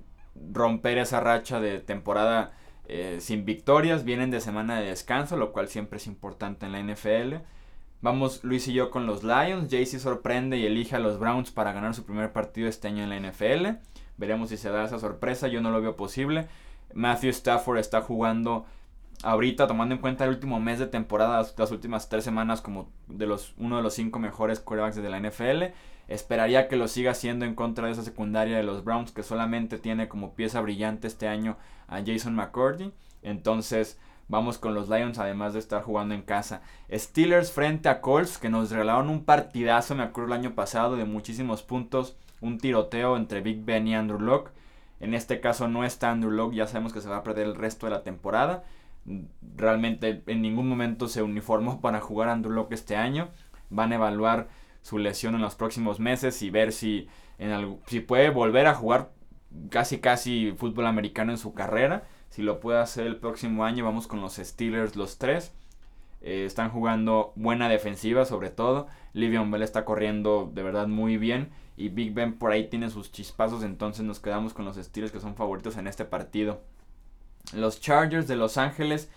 romper 0.51 0.97
esa 0.97 1.19
racha 1.19 1.59
de 1.59 1.79
temporada 1.79 2.51
eh, 2.87 3.17
sin 3.19 3.45
victorias, 3.45 4.03
vienen 4.03 4.31
de 4.31 4.39
semana 4.39 4.79
de 4.79 4.87
descanso, 4.87 5.35
lo 5.37 5.51
cual 5.51 5.67
siempre 5.67 5.97
es 5.97 6.07
importante 6.07 6.65
en 6.65 6.71
la 6.71 6.81
NFL. 6.81 7.43
Vamos 8.01 8.43
Luis 8.43 8.67
y 8.67 8.73
yo 8.73 8.91
con 8.91 9.05
los 9.05 9.23
Lions. 9.23 9.69
Jaycee 9.69 9.99
sorprende 9.99 10.57
y 10.57 10.65
elige 10.65 10.95
a 10.95 10.99
los 10.99 11.19
Browns 11.19 11.51
para 11.51 11.73
ganar 11.73 11.95
su 11.95 12.05
primer 12.05 12.31
partido 12.31 12.69
este 12.69 12.87
año 12.87 13.03
en 13.03 13.09
la 13.09 13.19
NFL. 13.19 13.79
Veremos 14.17 14.49
si 14.49 14.57
se 14.57 14.69
da 14.69 14.85
esa 14.85 14.99
sorpresa. 14.99 15.47
Yo 15.47 15.61
no 15.61 15.71
lo 15.71 15.81
veo 15.81 15.95
posible. 15.95 16.47
Matthew 16.93 17.31
Stafford 17.31 17.79
está 17.79 18.01
jugando 18.01 18.65
ahorita, 19.23 19.67
tomando 19.67 19.95
en 19.95 20.01
cuenta 20.01 20.25
el 20.25 20.29
último 20.29 20.59
mes 20.59 20.79
de 20.79 20.87
temporada, 20.87 21.45
las 21.57 21.71
últimas 21.71 22.07
tres 22.07 22.23
semanas, 22.23 22.61
como 22.61 22.89
de 23.07 23.25
los, 23.25 23.53
uno 23.57 23.77
de 23.77 23.83
los 23.83 23.93
cinco 23.95 24.19
mejores 24.19 24.59
quarterbacks 24.59 24.95
de 24.95 25.09
la 25.09 25.19
NFL. 25.19 25.73
Esperaría 26.07 26.67
que 26.67 26.75
lo 26.77 26.87
siga 26.87 27.11
haciendo 27.11 27.45
en 27.45 27.55
contra 27.55 27.87
de 27.87 27.93
esa 27.93 28.03
secundaria 28.03 28.57
de 28.57 28.63
los 28.63 28.83
Browns, 28.83 29.11
que 29.11 29.23
solamente 29.23 29.77
tiene 29.77 30.07
como 30.07 30.33
pieza 30.35 30.61
brillante 30.61 31.07
este 31.07 31.27
año 31.27 31.57
a 31.87 32.01
Jason 32.05 32.35
McCordy. 32.35 32.93
Entonces, 33.21 33.99
Vamos 34.29 34.57
con 34.57 34.73
los 34.73 34.89
Lions, 34.89 35.19
además 35.19 35.53
de 35.53 35.59
estar 35.59 35.83
jugando 35.83 36.13
en 36.13 36.21
casa. 36.21 36.61
Steelers 36.91 37.51
frente 37.51 37.87
a 37.87 38.01
Colts, 38.01 38.37
que 38.37 38.49
nos 38.49 38.71
regalaron 38.71 39.09
un 39.09 39.23
partidazo, 39.23 39.95
me 39.95 40.03
acuerdo 40.03 40.33
el 40.33 40.39
año 40.39 40.53
pasado, 40.53 40.97
de 40.97 41.05
muchísimos 41.05 41.63
puntos. 41.63 42.17
un 42.39 42.59
tiroteo 42.59 43.17
entre 43.17 43.41
Big 43.41 43.63
Ben 43.63 43.87
y 43.87 43.95
Andrew 43.95 44.19
Locke. 44.19 44.51
En 44.99 45.13
este 45.13 45.39
caso 45.39 45.67
no 45.67 45.83
está 45.85 46.11
Andrew 46.11 46.31
Locke, 46.31 46.55
ya 46.55 46.67
sabemos 46.67 46.93
que 46.93 47.01
se 47.01 47.09
va 47.09 47.17
a 47.17 47.23
perder 47.23 47.47
el 47.47 47.55
resto 47.55 47.87
de 47.87 47.93
la 47.93 48.03
temporada. 48.03 48.63
Realmente 49.55 50.21
en 50.27 50.41
ningún 50.41 50.67
momento 50.67 51.07
se 51.07 51.23
uniformó 51.23 51.81
para 51.81 52.01
jugar 52.01 52.29
Andrew 52.29 52.53
Locke 52.53 52.73
este 52.73 52.95
año. 52.97 53.29
Van 53.69 53.91
a 53.91 53.95
evaluar 53.95 54.49
su 54.87 54.99
lesión 54.99 55.35
en 55.35 55.41
los 55.41 55.55
próximos 55.55 55.99
meses 55.99 56.41
y 56.41 56.49
ver 56.49 56.71
si, 56.71 57.09
en 57.39 57.77
si 57.87 57.99
puede 57.99 58.29
volver 58.29 58.67
a 58.67 58.73
jugar 58.73 59.11
casi 59.69 59.99
casi 59.99 60.53
fútbol 60.57 60.85
americano 60.85 61.33
en 61.33 61.37
su 61.37 61.53
carrera. 61.53 62.07
Si 62.29 62.41
lo 62.41 62.61
puede 62.61 62.79
hacer 62.79 63.05
el 63.05 63.17
próximo 63.17 63.65
año, 63.65 63.83
vamos 63.83 64.07
con 64.07 64.21
los 64.21 64.35
Steelers 64.35 64.95
los 64.95 65.17
tres. 65.17 65.51
Eh, 66.21 66.45
están 66.45 66.69
jugando 66.69 67.33
buena 67.35 67.67
defensiva 67.67 68.23
sobre 68.23 68.49
todo. 68.49 68.87
Livion 69.11 69.51
Bell 69.51 69.63
está 69.63 69.83
corriendo 69.83 70.49
de 70.53 70.63
verdad 70.63 70.87
muy 70.87 71.17
bien. 71.17 71.49
Y 71.75 71.89
Big 71.89 72.13
Ben 72.13 72.37
por 72.37 72.53
ahí 72.53 72.69
tiene 72.69 72.89
sus 72.89 73.11
chispazos. 73.11 73.63
Entonces 73.63 74.05
nos 74.05 74.21
quedamos 74.21 74.53
con 74.53 74.63
los 74.63 74.77
Steelers 74.77 75.11
que 75.11 75.19
son 75.19 75.35
favoritos 75.35 75.75
en 75.75 75.87
este 75.87 76.05
partido. 76.05 76.61
Los 77.53 77.81
Chargers 77.81 78.29
de 78.29 78.37
Los 78.37 78.57
Ángeles 78.57 79.09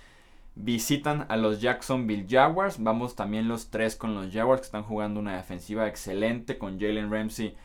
visitan 0.55 1.27
a 1.29 1.37
los 1.37 1.61
Jacksonville 1.61 2.27
Jaguars. 2.29 2.83
Vamos 2.83 3.17
también 3.17 3.49
los 3.49 3.71
tres 3.71 3.97
con 3.97 4.15
los 4.15 4.33
Jaguars 4.33 4.61
que 4.61 4.67
están 4.67 4.83
jugando 4.83 5.21
una 5.21 5.37
defensiva 5.37 5.89
excelente 5.89 6.59
con 6.59 6.79
Jalen 6.79 7.11
Ramsey. 7.11 7.57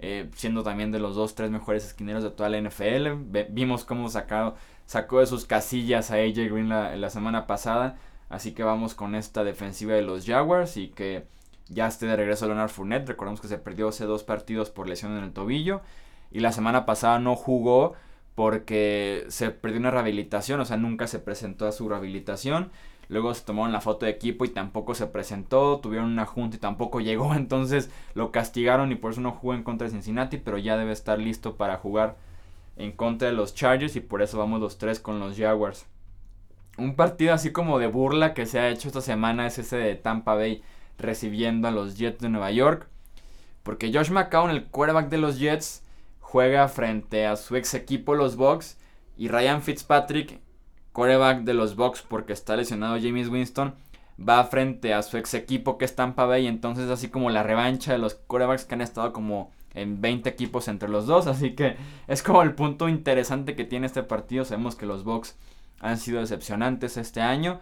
Eh, 0.00 0.30
siendo 0.36 0.62
también 0.62 0.92
de 0.92 1.00
los 1.00 1.16
dos, 1.16 1.34
tres 1.34 1.50
mejores 1.50 1.84
esquineros 1.84 2.22
de 2.22 2.30
toda 2.30 2.48
la 2.48 2.60
NFL. 2.60 3.08
vimos 3.50 3.84
cómo 3.84 4.08
sacado, 4.08 4.54
sacó 4.86 5.18
de 5.20 5.26
sus 5.26 5.44
casillas 5.44 6.12
a 6.12 6.14
AJ 6.14 6.50
Green 6.50 6.68
la, 6.68 6.96
la 6.96 7.10
semana 7.10 7.46
pasada. 7.46 7.96
Así 8.28 8.52
que 8.52 8.62
vamos 8.62 8.94
con 8.94 9.14
esta 9.14 9.42
defensiva 9.42 9.94
de 9.94 10.02
los 10.02 10.24
Jaguars 10.26 10.76
y 10.76 10.88
que 10.88 11.26
ya 11.68 11.86
esté 11.86 12.06
de 12.06 12.16
regreso 12.16 12.46
Leonard 12.46 12.70
Fournette. 12.70 13.08
Recordemos 13.08 13.40
que 13.40 13.48
se 13.48 13.58
perdió 13.58 13.88
hace 13.88 14.04
dos 14.04 14.22
partidos 14.22 14.70
por 14.70 14.88
lesión 14.88 15.16
en 15.16 15.24
el 15.24 15.32
tobillo. 15.32 15.80
Y 16.30 16.40
la 16.40 16.52
semana 16.52 16.86
pasada 16.86 17.18
no 17.18 17.36
jugó 17.36 17.94
porque 18.38 19.24
se 19.30 19.50
perdió 19.50 19.80
una 19.80 19.90
rehabilitación, 19.90 20.60
o 20.60 20.64
sea, 20.64 20.76
nunca 20.76 21.08
se 21.08 21.18
presentó 21.18 21.66
a 21.66 21.72
su 21.72 21.88
rehabilitación. 21.88 22.70
Luego 23.08 23.34
se 23.34 23.44
tomaron 23.44 23.72
la 23.72 23.80
foto 23.80 24.06
de 24.06 24.12
equipo 24.12 24.44
y 24.44 24.48
tampoco 24.48 24.94
se 24.94 25.08
presentó. 25.08 25.80
Tuvieron 25.80 26.12
una 26.12 26.24
junta 26.24 26.56
y 26.56 26.60
tampoco 26.60 27.00
llegó. 27.08 27.34
Entonces 27.34 27.90
lo 28.14 28.30
castigaron 28.30 28.92
y 28.92 28.94
por 28.94 29.10
eso 29.10 29.20
no 29.20 29.32
jugó 29.32 29.54
en 29.54 29.64
contra 29.64 29.88
de 29.88 29.90
Cincinnati. 29.90 30.36
Pero 30.36 30.56
ya 30.56 30.76
debe 30.76 30.92
estar 30.92 31.18
listo 31.18 31.56
para 31.56 31.78
jugar 31.78 32.14
en 32.76 32.92
contra 32.92 33.26
de 33.26 33.34
los 33.34 33.56
Chargers. 33.56 33.96
Y 33.96 34.00
por 34.00 34.22
eso 34.22 34.38
vamos 34.38 34.60
los 34.60 34.78
tres 34.78 35.00
con 35.00 35.18
los 35.18 35.36
Jaguars. 35.36 35.86
Un 36.76 36.94
partido 36.94 37.34
así 37.34 37.50
como 37.50 37.80
de 37.80 37.88
burla 37.88 38.34
que 38.34 38.46
se 38.46 38.60
ha 38.60 38.68
hecho 38.68 38.86
esta 38.86 39.00
semana 39.00 39.48
es 39.48 39.58
ese 39.58 39.78
de 39.78 39.96
Tampa 39.96 40.36
Bay 40.36 40.62
recibiendo 40.96 41.66
a 41.66 41.72
los 41.72 41.98
Jets 41.98 42.20
de 42.20 42.28
Nueva 42.28 42.52
York. 42.52 42.86
Porque 43.64 43.92
Josh 43.92 44.12
McCown, 44.12 44.50
el 44.50 44.66
quarterback 44.66 45.08
de 45.08 45.18
los 45.18 45.40
Jets, 45.40 45.82
juega 46.28 46.68
frente 46.68 47.26
a 47.26 47.36
su 47.36 47.56
ex 47.56 47.72
equipo, 47.72 48.14
los 48.14 48.36
Bucks. 48.36 48.76
Y 49.16 49.28
Ryan 49.28 49.62
Fitzpatrick, 49.62 50.40
quarterback 50.92 51.40
de 51.40 51.54
los 51.54 51.74
Bucks, 51.74 52.02
porque 52.02 52.34
está 52.34 52.54
lesionado 52.54 52.98
James 53.00 53.28
Winston, 53.28 53.74
va 54.20 54.44
frente 54.44 54.92
a 54.92 55.02
su 55.02 55.16
ex 55.16 55.32
equipo 55.32 55.78
que 55.78 55.86
es 55.86 55.96
Tampa 55.96 56.26
Bay. 56.26 56.46
Entonces, 56.46 56.90
así 56.90 57.08
como 57.08 57.30
la 57.30 57.42
revancha 57.42 57.92
de 57.92 57.98
los 57.98 58.14
quarterbacks 58.14 58.66
que 58.66 58.74
han 58.74 58.82
estado 58.82 59.14
como 59.14 59.50
en 59.72 60.02
20 60.02 60.28
equipos 60.28 60.68
entre 60.68 60.90
los 60.90 61.06
dos. 61.06 61.26
Así 61.26 61.54
que 61.54 61.76
es 62.06 62.22
como 62.22 62.42
el 62.42 62.54
punto 62.54 62.90
interesante 62.90 63.56
que 63.56 63.64
tiene 63.64 63.86
este 63.86 64.02
partido. 64.02 64.44
Sabemos 64.44 64.76
que 64.76 64.84
los 64.84 65.04
Bucks 65.04 65.34
han 65.80 65.96
sido 65.96 66.20
decepcionantes 66.20 66.98
este 66.98 67.22
año. 67.22 67.60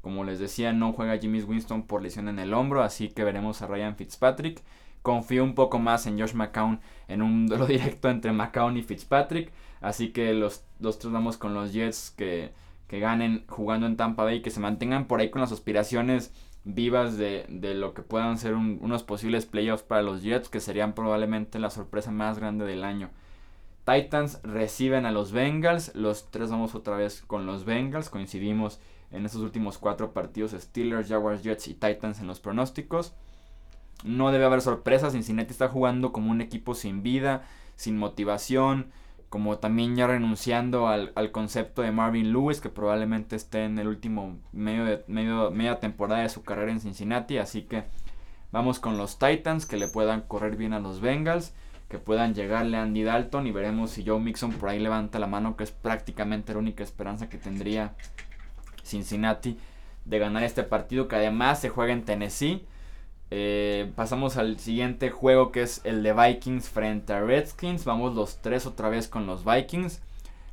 Como 0.00 0.24
les 0.24 0.38
decía, 0.38 0.72
no 0.72 0.94
juega 0.94 1.18
Jimmy 1.18 1.42
Winston 1.42 1.82
por 1.82 2.00
lesión 2.00 2.28
en 2.28 2.38
el 2.38 2.54
hombro, 2.54 2.82
así 2.82 3.08
que 3.08 3.24
veremos 3.24 3.60
a 3.60 3.66
Ryan 3.66 3.96
Fitzpatrick. 3.96 4.62
Confío 5.06 5.44
un 5.44 5.54
poco 5.54 5.78
más 5.78 6.04
en 6.08 6.18
Josh 6.18 6.34
McCown 6.34 6.80
en 7.06 7.22
un 7.22 7.46
duelo 7.46 7.66
directo 7.68 8.08
entre 8.08 8.32
McCown 8.32 8.76
y 8.76 8.82
Fitzpatrick. 8.82 9.52
Así 9.80 10.08
que 10.08 10.34
los, 10.34 10.64
dos 10.80 10.98
tres 10.98 11.12
vamos 11.12 11.36
con 11.36 11.54
los 11.54 11.72
Jets 11.72 12.10
que, 12.10 12.50
que 12.88 12.98
ganen 12.98 13.44
jugando 13.46 13.86
en 13.86 13.96
Tampa 13.96 14.24
Bay, 14.24 14.42
que 14.42 14.50
se 14.50 14.58
mantengan 14.58 15.06
por 15.06 15.20
ahí 15.20 15.30
con 15.30 15.40
las 15.42 15.52
aspiraciones 15.52 16.34
vivas 16.64 17.16
de, 17.16 17.46
de 17.48 17.74
lo 17.74 17.94
que 17.94 18.02
puedan 18.02 18.36
ser 18.36 18.54
unos 18.54 19.04
posibles 19.04 19.46
playoffs 19.46 19.84
para 19.84 20.02
los 20.02 20.24
Jets, 20.24 20.48
que 20.48 20.58
serían 20.58 20.92
probablemente 20.92 21.60
la 21.60 21.70
sorpresa 21.70 22.10
más 22.10 22.40
grande 22.40 22.64
del 22.64 22.82
año. 22.82 23.10
Titans 23.84 24.40
reciben 24.42 25.06
a 25.06 25.12
los 25.12 25.30
Bengals. 25.30 25.94
Los 25.94 26.32
tres 26.32 26.50
vamos 26.50 26.74
otra 26.74 26.96
vez 26.96 27.22
con 27.28 27.46
los 27.46 27.64
Bengals. 27.64 28.10
Coincidimos 28.10 28.80
en 29.12 29.24
estos 29.24 29.42
últimos 29.42 29.78
cuatro 29.78 30.12
partidos. 30.12 30.50
Steelers, 30.50 31.08
Jaguars, 31.08 31.44
Jets 31.44 31.68
y 31.68 31.74
Titans 31.74 32.18
en 32.18 32.26
los 32.26 32.40
pronósticos. 32.40 33.14
No 34.04 34.30
debe 34.32 34.44
haber 34.44 34.60
sorpresas. 34.60 35.12
Cincinnati 35.12 35.52
está 35.52 35.68
jugando 35.68 36.12
como 36.12 36.30
un 36.30 36.40
equipo 36.40 36.74
sin 36.74 37.02
vida, 37.02 37.42
sin 37.76 37.98
motivación. 37.98 38.90
Como 39.28 39.58
también 39.58 39.96
ya 39.96 40.06
renunciando 40.06 40.86
al, 40.88 41.12
concepto 41.32 41.82
de 41.82 41.90
Marvin 41.90 42.32
Lewis, 42.32 42.60
que 42.60 42.68
probablemente 42.68 43.36
esté 43.36 43.64
en 43.64 43.78
el 43.78 43.88
último 43.88 44.38
medio 44.52 44.84
de, 44.84 45.04
medio, 45.08 45.50
media 45.50 45.80
temporada 45.80 46.22
de 46.22 46.28
su 46.28 46.42
carrera 46.42 46.70
en 46.70 46.80
Cincinnati. 46.80 47.38
Así 47.38 47.62
que 47.62 47.84
vamos 48.52 48.78
con 48.78 48.96
los 48.96 49.18
Titans 49.18 49.66
que 49.66 49.76
le 49.76 49.88
puedan 49.88 50.22
correr 50.22 50.56
bien 50.56 50.72
a 50.72 50.80
los 50.80 51.00
Bengals 51.00 51.52
que 51.88 51.98
puedan 51.98 52.34
llegarle 52.34 52.76
a 52.76 52.82
Andy 52.82 53.04
Dalton 53.04 53.46
y 53.46 53.52
veremos 53.52 53.90
si 53.90 54.04
Joe 54.04 54.18
Mixon 54.18 54.52
por 54.52 54.70
ahí 54.70 54.80
levanta 54.80 55.18
la 55.18 55.26
mano, 55.26 55.56
que 55.56 55.64
es 55.64 55.70
prácticamente 55.70 56.52
la 56.52 56.58
única 56.58 56.82
esperanza 56.82 57.28
que 57.28 57.38
tendría 57.38 57.94
Cincinnati 58.82 59.58
de 60.04 60.18
ganar 60.18 60.42
este 60.42 60.62
partido, 60.62 61.08
que 61.08 61.16
además 61.16 61.60
se 61.60 61.68
juega 61.68 61.92
en 61.92 62.04
Tennessee. 62.04 62.66
Eh, 63.30 63.90
pasamos 63.96 64.36
al 64.36 64.58
siguiente 64.60 65.10
juego 65.10 65.50
que 65.50 65.62
es 65.62 65.80
el 65.84 66.02
de 66.02 66.12
Vikings 66.12 66.68
frente 66.68 67.12
a 67.12 67.20
Redskins. 67.20 67.84
Vamos 67.84 68.14
los 68.14 68.40
tres 68.40 68.66
otra 68.66 68.88
vez 68.88 69.08
con 69.08 69.26
los 69.26 69.44
Vikings. 69.44 70.00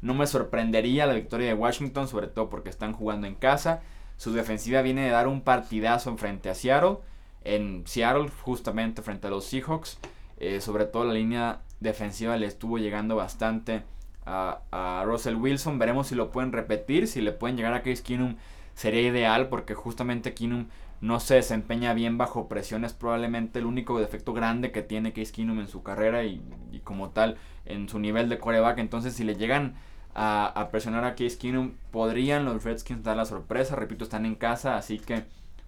No 0.02 0.14
me 0.14 0.28
sorprendería 0.28 1.06
la 1.06 1.14
victoria 1.14 1.48
de 1.48 1.54
Washington, 1.54 2.08
sobre 2.08 2.28
todo 2.28 2.50
porque 2.50 2.70
están 2.70 2.94
jugando 2.94 3.28
en 3.28 3.36
casa. 3.36 3.82
Su 4.18 4.34
defensiva 4.34 4.82
viene 4.82 5.06
de 5.06 5.12
dar 5.12 5.28
un 5.28 5.42
partidazo 5.42 6.16
frente 6.18 6.50
a 6.50 6.56
Seattle. 6.56 6.98
En 7.44 7.84
Seattle, 7.86 8.30
justamente 8.42 9.02
frente 9.02 9.28
a 9.28 9.30
los 9.30 9.46
Seahawks. 9.46 10.00
Eh, 10.40 10.60
sobre 10.62 10.86
todo 10.86 11.06
la 11.06 11.14
línea 11.14 11.62
defensiva 11.80 12.36
le 12.38 12.48
estuvo 12.48 12.78
llegando 12.78 13.16
bastante 13.16 13.84
a, 14.26 15.04
Russell 15.06 15.36
Wilson. 15.36 15.80
Veremos 15.80 16.08
si 16.08 16.16
lo 16.16 16.32
pueden 16.32 16.52
repetir. 16.52 17.08
Si 17.08 17.22
le 17.22 17.32
pueden 17.32 17.58
llegar 17.58 17.74
a 17.74 17.82
Case 17.82 18.04
Keenum 18.04 18.36
sería 18.76 19.02
ideal 19.02 19.50
porque 19.50 19.76
justamente 19.76 20.34
Keenum 20.34 20.66
no 21.04 21.20
se 21.20 21.36
desempeña 21.36 21.94
bien 21.94 22.18
bajo 22.18 22.48
presión. 22.48 22.86
Es 22.86 22.94
probablemente 22.94 23.60
el 23.60 23.66
único 23.66 24.00
defecto 24.00 24.32
grande 24.32 24.72
que 24.72 24.82
tiene 24.82 25.12
Case 25.12 25.34
Keenum 25.34 25.60
en 25.60 25.68
su 25.68 25.84
carrera 25.84 26.24
y, 26.24 26.42
como 26.86 27.10
tal 27.10 27.36
en 27.66 27.90
su 27.90 28.00
nivel 28.00 28.30
de 28.30 28.40
coreback. 28.40 28.78
Entonces 28.78 29.14
si 29.14 29.26
le 29.26 29.36
llegan 29.36 29.76
a, 30.16 30.70
presionar 30.72 31.04
a 31.04 31.16
Case 31.16 31.38
Keenum 31.38 31.74
podrían 31.92 32.46
los 32.46 32.64
Redskins 32.64 33.04
dar 33.04 33.18
la 33.18 33.26
sorpresa. 33.26 33.76
Repito, 33.76 34.06
están 34.06 34.26
en 34.26 34.36
casa 34.36 34.78
así 34.78 34.98
que 34.98 35.26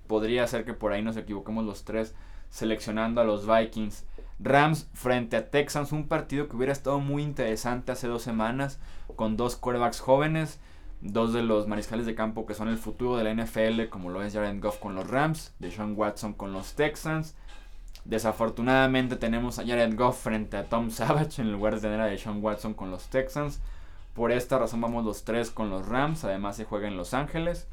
podría 0.08 0.48
ser 0.48 0.64
que 0.64 0.74
por 0.74 0.94
ahí 0.94 1.02
nos 1.02 1.18
equivoquemos 1.18 1.66
los 1.66 1.84
tres 1.84 2.16
seleccionando 2.50 3.20
a 3.20 3.26
los 3.26 3.46
Vikings. 3.46 4.06
Rams 4.40 4.90
frente 4.94 5.36
a 5.36 5.50
Texans, 5.50 5.92
un 5.92 6.08
partido 6.08 6.48
que 6.48 6.56
hubiera 6.56 6.72
estado 6.72 7.02
muy 7.02 7.24
interesante 7.24 7.92
hace 7.92 8.08
dos 8.08 8.22
semanas, 8.22 8.80
con 9.18 9.36
dos 9.36 9.58
quarterbacks 9.58 10.00
jóvenes, 10.00 10.62
dos 11.06 11.34
de 11.34 11.44
los 11.44 11.68
mariscales 11.68 12.06
de 12.06 12.16
campo 12.16 12.46
que 12.46 12.54
son 12.54 12.68
el 12.68 12.78
futuro 12.78 13.18
de 13.18 13.24
la 13.24 13.34
NFL, 13.34 13.90
como 13.90 14.10
lo 14.10 14.24
es 14.24 14.34
Jared 14.34 14.60
Goff 14.60 14.80
con 14.80 14.96
los 14.96 15.10
Rams, 15.10 15.54
Deshaun 15.60 15.94
Watson 15.96 16.34
con 16.34 16.52
los 16.52 16.74
Texans. 16.74 17.36
Desafortunadamente 18.04 19.16
tenemos 19.16 19.58
a 19.60 19.66
Jared 19.66 19.96
Goff 19.96 20.22
frente 20.22 20.58
a 20.58 20.66
Tom 20.66 20.92
Savage 20.92 21.42
en 21.42 21.52
lugar 21.52 21.76
de 21.76 21.82
tener 21.82 22.02
a 22.02 22.06
Deshaun 22.06 22.44
Watson 22.44 22.74
con 22.74 22.92
los 22.92 23.08
Texans. 23.08 23.62
Por 24.14 24.32
esta 24.32 24.58
razón 24.58 24.82
vamos 24.82 25.06
los 25.06 25.24
tres 25.24 25.52
con 25.52 25.70
los 25.70 25.88
Rams, 25.88 26.24
además 26.24 26.56
se 26.56 26.66
juega 26.66 26.88
en 26.88 26.98
Los 26.98 27.14
Ángeles. 27.14 27.68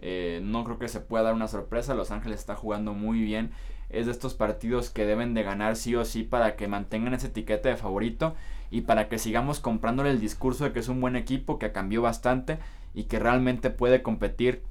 Eh, 0.00 0.40
no 0.42 0.64
creo 0.64 0.78
que 0.78 0.88
se 0.88 1.00
pueda 1.00 1.24
dar 1.24 1.34
una 1.34 1.48
sorpresa, 1.48 1.94
Los 1.94 2.10
Ángeles 2.10 2.40
está 2.40 2.54
jugando 2.54 2.94
muy 2.94 3.22
bien 3.22 3.52
es 3.90 4.06
de 4.06 4.12
estos 4.12 4.34
partidos 4.34 4.90
que 4.90 5.04
deben 5.04 5.34
de 5.34 5.42
ganar 5.42 5.76
sí 5.76 5.94
o 5.96 6.04
sí 6.04 6.22
para 6.22 6.56
que 6.56 6.68
mantengan 6.68 7.14
esa 7.14 7.26
etiqueta 7.26 7.68
de 7.68 7.76
favorito 7.76 8.34
y 8.70 8.82
para 8.82 9.08
que 9.08 9.18
sigamos 9.18 9.60
comprándole 9.60 10.10
el 10.10 10.20
discurso 10.20 10.64
de 10.64 10.72
que 10.72 10.80
es 10.80 10.88
un 10.88 11.00
buen 11.00 11.16
equipo, 11.16 11.58
que 11.58 11.72
cambió 11.72 12.02
bastante 12.02 12.58
y 12.94 13.04
que 13.04 13.18
realmente 13.18 13.70
puede 13.70 14.02
competir 14.02 14.62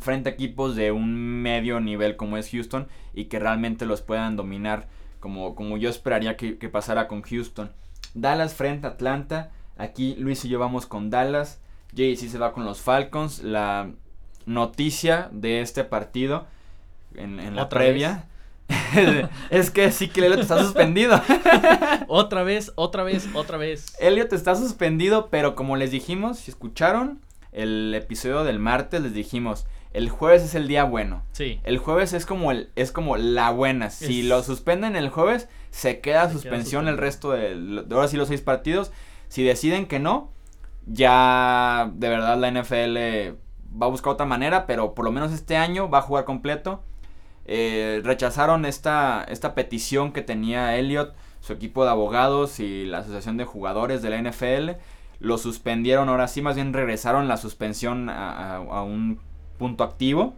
frente 0.00 0.28
a 0.28 0.32
equipos 0.32 0.74
de 0.76 0.92
un 0.92 1.14
medio 1.42 1.80
nivel 1.80 2.16
como 2.16 2.36
es 2.36 2.50
Houston 2.50 2.88
y 3.12 3.26
que 3.26 3.38
realmente 3.38 3.86
los 3.86 4.02
puedan 4.02 4.36
dominar 4.36 4.88
como, 5.20 5.54
como 5.54 5.76
yo 5.76 5.88
esperaría 5.88 6.36
que, 6.36 6.58
que 6.58 6.68
pasara 6.68 7.08
con 7.08 7.22
Houston. 7.22 7.72
Dallas 8.14 8.54
frente 8.54 8.86
a 8.86 8.90
Atlanta. 8.90 9.50
Aquí 9.76 10.14
Luis 10.16 10.44
y 10.44 10.48
yo 10.48 10.58
vamos 10.58 10.86
con 10.86 11.10
Dallas. 11.10 11.60
JC 11.92 12.28
se 12.28 12.38
va 12.38 12.52
con 12.52 12.64
los 12.64 12.80
Falcons. 12.80 13.42
La 13.42 13.90
noticia 14.46 15.28
de 15.32 15.60
este 15.60 15.84
partido 15.84 16.46
en, 17.14 17.54
la 17.54 17.68
previa. 17.68 18.26
es 19.50 19.70
que 19.70 19.90
sí 19.92 20.08
que 20.08 20.24
Elliot 20.24 20.40
está 20.40 20.62
suspendido. 20.62 21.20
otra 22.08 22.42
vez, 22.42 22.72
otra 22.76 23.02
vez, 23.02 23.28
otra 23.34 23.58
vez. 23.58 23.96
Elliot 23.98 24.32
está 24.32 24.54
suspendido, 24.54 25.28
pero 25.30 25.54
como 25.54 25.76
les 25.76 25.90
dijimos, 25.90 26.38
si 26.38 26.50
escucharon 26.50 27.20
el 27.52 27.94
episodio 27.94 28.44
del 28.44 28.58
martes, 28.58 29.02
les 29.02 29.14
dijimos, 29.14 29.66
el 29.92 30.10
jueves 30.10 30.42
es 30.42 30.54
el 30.54 30.66
día 30.66 30.84
bueno. 30.84 31.22
Sí. 31.32 31.60
El 31.64 31.78
jueves 31.78 32.12
es 32.12 32.26
como 32.26 32.50
el 32.50 32.70
es 32.74 32.90
como 32.90 33.16
la 33.16 33.50
buena. 33.50 33.90
Si 33.90 34.22
lo 34.22 34.42
suspenden 34.42 34.96
el 34.96 35.08
jueves, 35.08 35.48
se 35.70 36.00
queda 36.00 36.30
suspensión 36.30 36.88
el 36.88 36.98
resto 36.98 37.32
de, 37.32 37.54
de 37.56 37.94
ahora 37.94 38.08
sí 38.08 38.16
los 38.16 38.28
seis 38.28 38.40
partidos. 38.40 38.92
Si 39.28 39.42
deciden 39.42 39.86
que 39.86 40.00
no, 40.00 40.32
ya 40.86 41.90
de 41.94 42.08
verdad 42.08 42.38
la 42.38 42.50
NFL 42.50 43.36
va 43.80 43.86
a 43.86 43.90
buscar 43.90 44.12
otra 44.12 44.26
manera, 44.26 44.66
pero 44.66 44.94
por 44.94 45.04
lo 45.04 45.12
menos 45.12 45.32
este 45.32 45.56
año 45.56 45.88
va 45.88 45.98
a 45.98 46.02
jugar 46.02 46.24
completo. 46.24 46.82
Eh, 47.46 48.00
rechazaron 48.04 48.64
esta, 48.64 49.24
esta 49.28 49.54
petición 49.54 50.12
que 50.12 50.22
tenía 50.22 50.76
Elliot, 50.76 51.14
su 51.40 51.52
equipo 51.52 51.84
de 51.84 51.90
abogados 51.90 52.60
y 52.60 52.86
la 52.86 52.98
asociación 52.98 53.36
de 53.36 53.44
jugadores 53.44 54.02
de 54.02 54.10
la 54.10 54.18
NFL. 54.22 54.80
Lo 55.20 55.38
suspendieron, 55.38 56.08
ahora 56.08 56.28
sí, 56.28 56.42
más 56.42 56.56
bien 56.56 56.72
regresaron 56.72 57.28
la 57.28 57.36
suspensión 57.36 58.08
a, 58.08 58.56
a 58.56 58.82
un 58.82 59.20
punto 59.58 59.84
activo. 59.84 60.34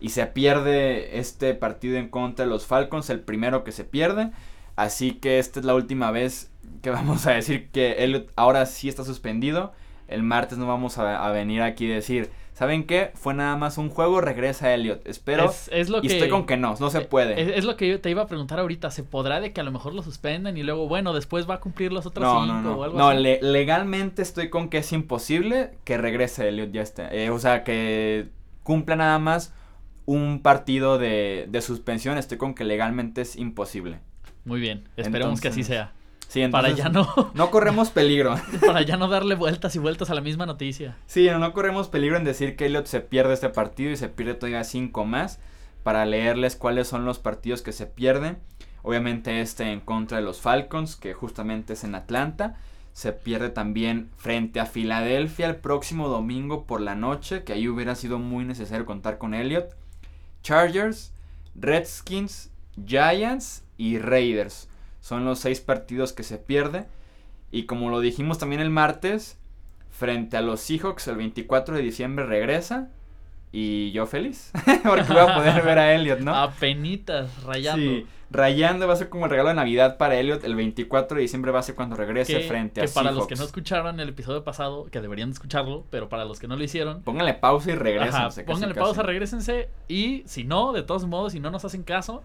Y 0.00 0.10
se 0.10 0.26
pierde 0.26 1.18
este 1.18 1.54
partido 1.54 1.96
en 1.96 2.08
contra 2.08 2.44
de 2.44 2.50
los 2.50 2.66
Falcons, 2.66 3.08
el 3.10 3.20
primero 3.20 3.62
que 3.64 3.72
se 3.72 3.84
pierde. 3.84 4.32
Así 4.76 5.12
que 5.12 5.38
esta 5.38 5.60
es 5.60 5.66
la 5.66 5.74
última 5.74 6.10
vez 6.10 6.50
que 6.82 6.90
vamos 6.90 7.26
a 7.26 7.32
decir 7.32 7.68
que 7.70 8.04
él 8.04 8.26
ahora 8.36 8.66
sí 8.66 8.88
está 8.88 9.04
suspendido. 9.04 9.72
El 10.08 10.22
martes 10.22 10.58
no 10.58 10.66
vamos 10.66 10.98
a, 10.98 11.30
venir 11.30 11.62
aquí 11.62 11.90
a 11.90 11.94
decir, 11.94 12.30
¿saben 12.52 12.84
qué? 12.84 13.10
Fue 13.14 13.34
nada 13.34 13.56
más 13.56 13.78
un 13.78 13.88
juego, 13.88 14.20
regresa 14.20 14.72
Elliot. 14.72 15.06
Espero. 15.06 15.52
Es, 15.70 15.88
lo 15.88 16.02
y 16.02 16.06
estoy 16.06 16.28
con 16.28 16.46
que 16.46 16.56
no, 16.56 16.74
no 16.78 16.90
se 16.90 17.00
puede. 17.02 17.58
Es, 17.58 17.64
lo 17.64 17.76
que 17.76 17.88
yo 17.88 18.00
te 18.00 18.10
iba 18.10 18.22
a 18.22 18.26
preguntar 18.26 18.60
ahorita. 18.60 18.90
¿Se 18.90 19.02
podrá 19.02 19.40
de 19.40 19.52
que 19.52 19.60
a 19.60 19.64
lo 19.64 19.72
mejor 19.72 19.94
lo 19.94 20.02
suspenden 20.02 20.56
y 20.56 20.62
luego, 20.62 20.88
bueno, 20.88 21.12
después 21.12 21.48
va 21.48 21.54
a 21.54 21.60
cumplir 21.60 21.92
los 21.92 22.06
otros 22.06 22.28
cinco 22.28 22.46
no, 22.46 22.62
no. 22.62 22.74
o 22.76 22.84
algo 22.84 22.98
no, 22.98 23.12
legalmente 23.12 24.22
estoy 24.22 24.50
con 24.50 24.68
que 24.68 24.78
es 24.78 24.92
imposible 24.92 25.72
que 25.84 25.98
regrese 25.98 26.48
Elliot 26.48 26.72
ya 26.72 26.82
está. 26.82 27.12
Eh, 27.12 27.30
o 27.30 27.38
sea, 27.38 27.64
que 27.64 28.28
cumpla 28.62 28.96
nada 28.96 29.18
más 29.18 29.54
un 30.04 30.40
partido 30.42 30.98
de, 30.98 31.46
de 31.48 31.60
suspensión. 31.62 32.18
Estoy 32.18 32.38
con 32.38 32.54
que 32.54 32.64
legalmente 32.64 33.22
es 33.22 33.36
imposible. 33.36 34.00
Muy 34.44 34.60
bien, 34.60 34.88
esperemos 34.96 35.40
que 35.40 35.48
así 35.48 35.62
sea. 35.62 35.92
Sí, 36.32 36.48
para 36.48 36.70
ya 36.70 36.88
no 36.88 37.30
no 37.34 37.50
corremos 37.50 37.90
peligro. 37.90 38.36
para 38.66 38.80
ya 38.80 38.96
no 38.96 39.08
darle 39.08 39.34
vueltas 39.34 39.76
y 39.76 39.78
vueltas 39.78 40.08
a 40.08 40.14
la 40.14 40.22
misma 40.22 40.46
noticia. 40.46 40.96
Sí, 41.06 41.28
no 41.28 41.52
corremos 41.52 41.88
peligro 41.88 42.16
en 42.16 42.24
decir 42.24 42.56
que 42.56 42.64
Elliot 42.64 42.86
se 42.86 43.00
pierde 43.02 43.34
este 43.34 43.50
partido 43.50 43.90
y 43.90 43.98
se 43.98 44.08
pierde 44.08 44.32
todavía 44.32 44.64
cinco 44.64 45.04
más 45.04 45.40
para 45.82 46.06
leerles 46.06 46.56
cuáles 46.56 46.88
son 46.88 47.04
los 47.04 47.18
partidos 47.18 47.60
que 47.60 47.72
se 47.72 47.84
pierden. 47.84 48.38
Obviamente 48.80 49.42
este 49.42 49.72
en 49.72 49.80
contra 49.80 50.16
de 50.16 50.24
los 50.24 50.40
Falcons, 50.40 50.96
que 50.96 51.12
justamente 51.12 51.74
es 51.74 51.84
en 51.84 51.94
Atlanta. 51.94 52.56
Se 52.94 53.12
pierde 53.12 53.50
también 53.50 54.08
frente 54.16 54.58
a 54.58 54.64
Filadelfia 54.64 55.46
el 55.46 55.56
próximo 55.56 56.08
domingo 56.08 56.64
por 56.64 56.80
la 56.80 56.94
noche, 56.94 57.44
que 57.44 57.52
ahí 57.52 57.68
hubiera 57.68 57.94
sido 57.94 58.18
muy 58.18 58.46
necesario 58.46 58.86
contar 58.86 59.18
con 59.18 59.34
Elliot. 59.34 59.76
Chargers, 60.42 61.12
Redskins, 61.54 62.50
Giants 62.86 63.64
y 63.76 63.98
Raiders. 63.98 64.70
Son 65.02 65.24
los 65.24 65.40
seis 65.40 65.60
partidos 65.60 66.12
que 66.12 66.22
se 66.22 66.38
pierde. 66.38 66.86
Y 67.50 67.64
como 67.64 67.90
lo 67.90 68.00
dijimos 68.00 68.38
también 68.38 68.62
el 68.62 68.70
martes, 68.70 69.36
frente 69.90 70.36
a 70.36 70.40
los 70.40 70.60
Seahawks 70.60 71.08
el 71.08 71.16
24 71.16 71.76
de 71.76 71.82
diciembre 71.82 72.24
regresa. 72.24 72.88
Y 73.54 73.90
yo 73.90 74.06
feliz, 74.06 74.50
porque 74.82 75.12
voy 75.12 75.18
a 75.18 75.34
poder 75.34 75.62
ver 75.62 75.78
a 75.78 75.92
Elliot, 75.94 76.20
¿no? 76.20 76.34
Apenitas, 76.34 77.44
rayando. 77.44 77.82
Sí, 77.82 78.06
rayando 78.30 78.86
va 78.86 78.94
a 78.94 78.96
ser 78.96 79.10
como 79.10 79.26
el 79.26 79.30
regalo 79.30 79.50
de 79.50 79.56
Navidad 79.56 79.98
para 79.98 80.18
Elliot. 80.18 80.42
El 80.44 80.54
24 80.54 81.16
de 81.16 81.20
diciembre 81.20 81.50
va 81.50 81.58
a 81.58 81.62
ser 81.62 81.74
cuando 81.74 81.94
regrese 81.96 82.40
frente 82.48 82.80
a 82.80 82.86
que 82.86 82.92
para 82.92 83.10
los 83.10 83.26
que 83.26 83.34
no 83.34 83.44
escucharon 83.44 84.00
el 84.00 84.08
episodio 84.08 84.42
pasado, 84.42 84.86
que 84.90 85.02
deberían 85.02 85.30
escucharlo, 85.30 85.84
pero 85.90 86.08
para 86.08 86.24
los 86.24 86.40
que 86.40 86.48
no 86.48 86.56
lo 86.56 86.64
hicieron. 86.64 87.02
Pónganle 87.02 87.34
pausa 87.34 87.72
y 87.72 87.74
regresense. 87.74 88.44
pónganle 88.44 88.74
pausa, 88.74 89.02
regresense. 89.02 89.68
Y 89.86 90.22
si 90.24 90.44
no, 90.44 90.72
de 90.72 90.84
todos 90.84 91.04
modos, 91.04 91.32
si 91.32 91.40
no 91.40 91.50
nos 91.50 91.64
hacen 91.66 91.82
caso, 91.82 92.22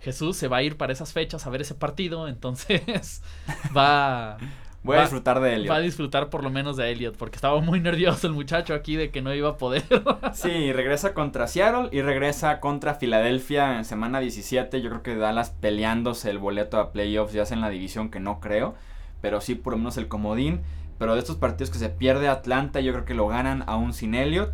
Jesús 0.00 0.36
se 0.36 0.48
va 0.48 0.58
a 0.58 0.62
ir 0.62 0.76
para 0.76 0.92
esas 0.92 1.12
fechas 1.12 1.46
a 1.46 1.50
ver 1.50 1.62
ese 1.62 1.74
partido, 1.74 2.28
entonces 2.28 3.22
va... 3.76 4.38
Voy 4.84 4.96
a 4.96 5.00
disfrutar 5.02 5.40
de 5.40 5.54
Elliot. 5.54 5.70
Va 5.70 5.76
a 5.76 5.80
disfrutar 5.80 6.30
por 6.30 6.44
lo 6.44 6.50
menos 6.50 6.76
de 6.76 6.90
Elliot, 6.90 7.16
porque 7.16 7.36
estaba 7.36 7.60
muy 7.60 7.80
nervioso 7.80 8.26
el 8.26 8.32
muchacho 8.32 8.74
aquí 8.74 8.96
de 8.96 9.10
que 9.10 9.20
no 9.20 9.34
iba 9.34 9.50
a 9.50 9.56
poder. 9.56 9.84
sí, 10.32 10.72
regresa 10.72 11.14
contra 11.14 11.48
Seattle 11.48 11.88
y 11.90 12.00
regresa 12.00 12.60
contra 12.60 12.94
Filadelfia 12.94 13.76
en 13.76 13.84
semana 13.84 14.20
17. 14.20 14.80
Yo 14.80 14.88
creo 14.88 15.02
que 15.02 15.16
Dallas 15.16 15.50
peleándose 15.50 16.30
el 16.30 16.38
boleto 16.38 16.78
a 16.78 16.92
playoffs, 16.92 17.32
ya 17.32 17.44
sea 17.44 17.56
en 17.56 17.60
la 17.60 17.70
división 17.70 18.08
que 18.08 18.20
no 18.20 18.40
creo, 18.40 18.76
pero 19.20 19.40
sí 19.40 19.56
por 19.56 19.72
lo 19.72 19.78
menos 19.78 19.96
el 19.96 20.08
comodín. 20.08 20.60
Pero 20.98 21.14
de 21.14 21.20
estos 21.20 21.36
partidos 21.36 21.70
que 21.70 21.78
se 21.78 21.90
pierde 21.90 22.28
Atlanta, 22.28 22.80
yo 22.80 22.92
creo 22.92 23.04
que 23.04 23.14
lo 23.14 23.28
ganan 23.28 23.64
aún 23.66 23.92
sin 23.92 24.14
Elliot. 24.14 24.52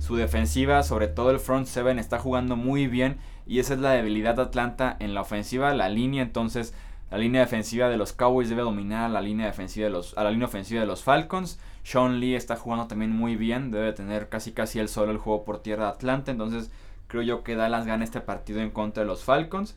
Su 0.00 0.16
defensiva, 0.16 0.82
sobre 0.82 1.08
todo 1.08 1.30
el 1.30 1.38
front 1.38 1.66
seven, 1.66 1.98
está 1.98 2.18
jugando 2.18 2.56
muy 2.56 2.86
bien 2.86 3.18
y 3.46 3.58
esa 3.58 3.74
es 3.74 3.80
la 3.80 3.90
debilidad 3.90 4.34
de 4.34 4.42
Atlanta 4.42 4.96
en 4.98 5.12
la 5.12 5.20
ofensiva, 5.20 5.74
la 5.74 5.90
línea. 5.90 6.22
Entonces, 6.22 6.72
la 7.10 7.18
línea 7.18 7.42
defensiva 7.42 7.90
de 7.90 7.98
los 7.98 8.14
Cowboys 8.14 8.48
debe 8.48 8.62
dominar 8.62 9.04
a 9.04 9.08
la 9.10 9.20
línea 9.20 9.46
defensiva 9.46 9.84
de 9.84 9.90
los, 9.90 10.16
a 10.16 10.24
la 10.24 10.30
línea 10.30 10.46
ofensiva 10.46 10.80
de 10.80 10.86
los 10.86 11.04
Falcons. 11.04 11.60
Sean 11.82 12.18
Lee 12.18 12.34
está 12.34 12.56
jugando 12.56 12.86
también 12.86 13.12
muy 13.12 13.36
bien. 13.36 13.70
Debe 13.70 13.92
tener 13.92 14.30
casi 14.30 14.52
casi 14.52 14.78
el 14.78 14.88
solo 14.88 15.12
el 15.12 15.18
juego 15.18 15.44
por 15.44 15.62
tierra 15.62 15.84
de 15.84 15.90
Atlanta. 15.90 16.30
Entonces, 16.30 16.70
creo 17.06 17.22
yo 17.22 17.44
que 17.44 17.54
Dallas 17.54 17.86
gana 17.86 18.02
este 18.02 18.22
partido 18.22 18.60
en 18.62 18.70
contra 18.70 19.02
de 19.02 19.06
los 19.06 19.22
Falcons. 19.22 19.76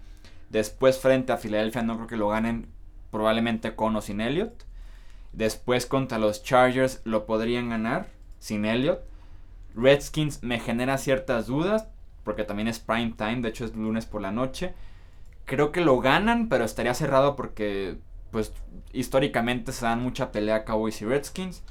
Después, 0.50 1.00
frente 1.00 1.34
a 1.34 1.38
Filadelfia, 1.38 1.82
no 1.82 1.96
creo 1.98 2.08
que 2.08 2.16
lo 2.18 2.30
ganen 2.30 2.68
probablemente 3.12 3.76
con 3.76 3.94
o 3.98 4.02
sin 4.02 4.22
Elliott. 4.22 4.64
Después, 5.34 5.86
contra 5.86 6.18
los 6.18 6.44
Chargers, 6.44 7.02
lo 7.04 7.26
podrían 7.26 7.70
ganar 7.70 8.08
sin 8.40 8.64
Elliott. 8.64 9.02
Redskins 9.76 10.44
me 10.44 10.60
genera 10.60 10.98
ciertas 10.98 11.48
dudas 11.48 11.88
porque 12.24 12.44
también 12.44 12.68
es 12.68 12.80
prime 12.80 13.14
time, 13.18 13.42
de 13.42 13.50
hecho 13.50 13.66
es 13.66 13.76
lunes 13.76 14.06
por 14.06 14.22
la 14.22 14.32
noche. 14.32 14.74
Creo 15.46 15.72
que 15.72 15.82
lo 15.82 16.00
ganan, 16.00 16.48
pero 16.48 16.64
estaría 16.64 16.94
cerrado 16.94 17.36
porque, 17.36 17.98
pues, 18.32 18.54
históricamente 18.94 19.72
se 19.74 19.86
dan 19.86 20.02
mucha 20.02 20.32
pelea 20.32 20.64
Cowboys 20.64 21.02
y 21.02 21.06
Redskins. 21.06 21.64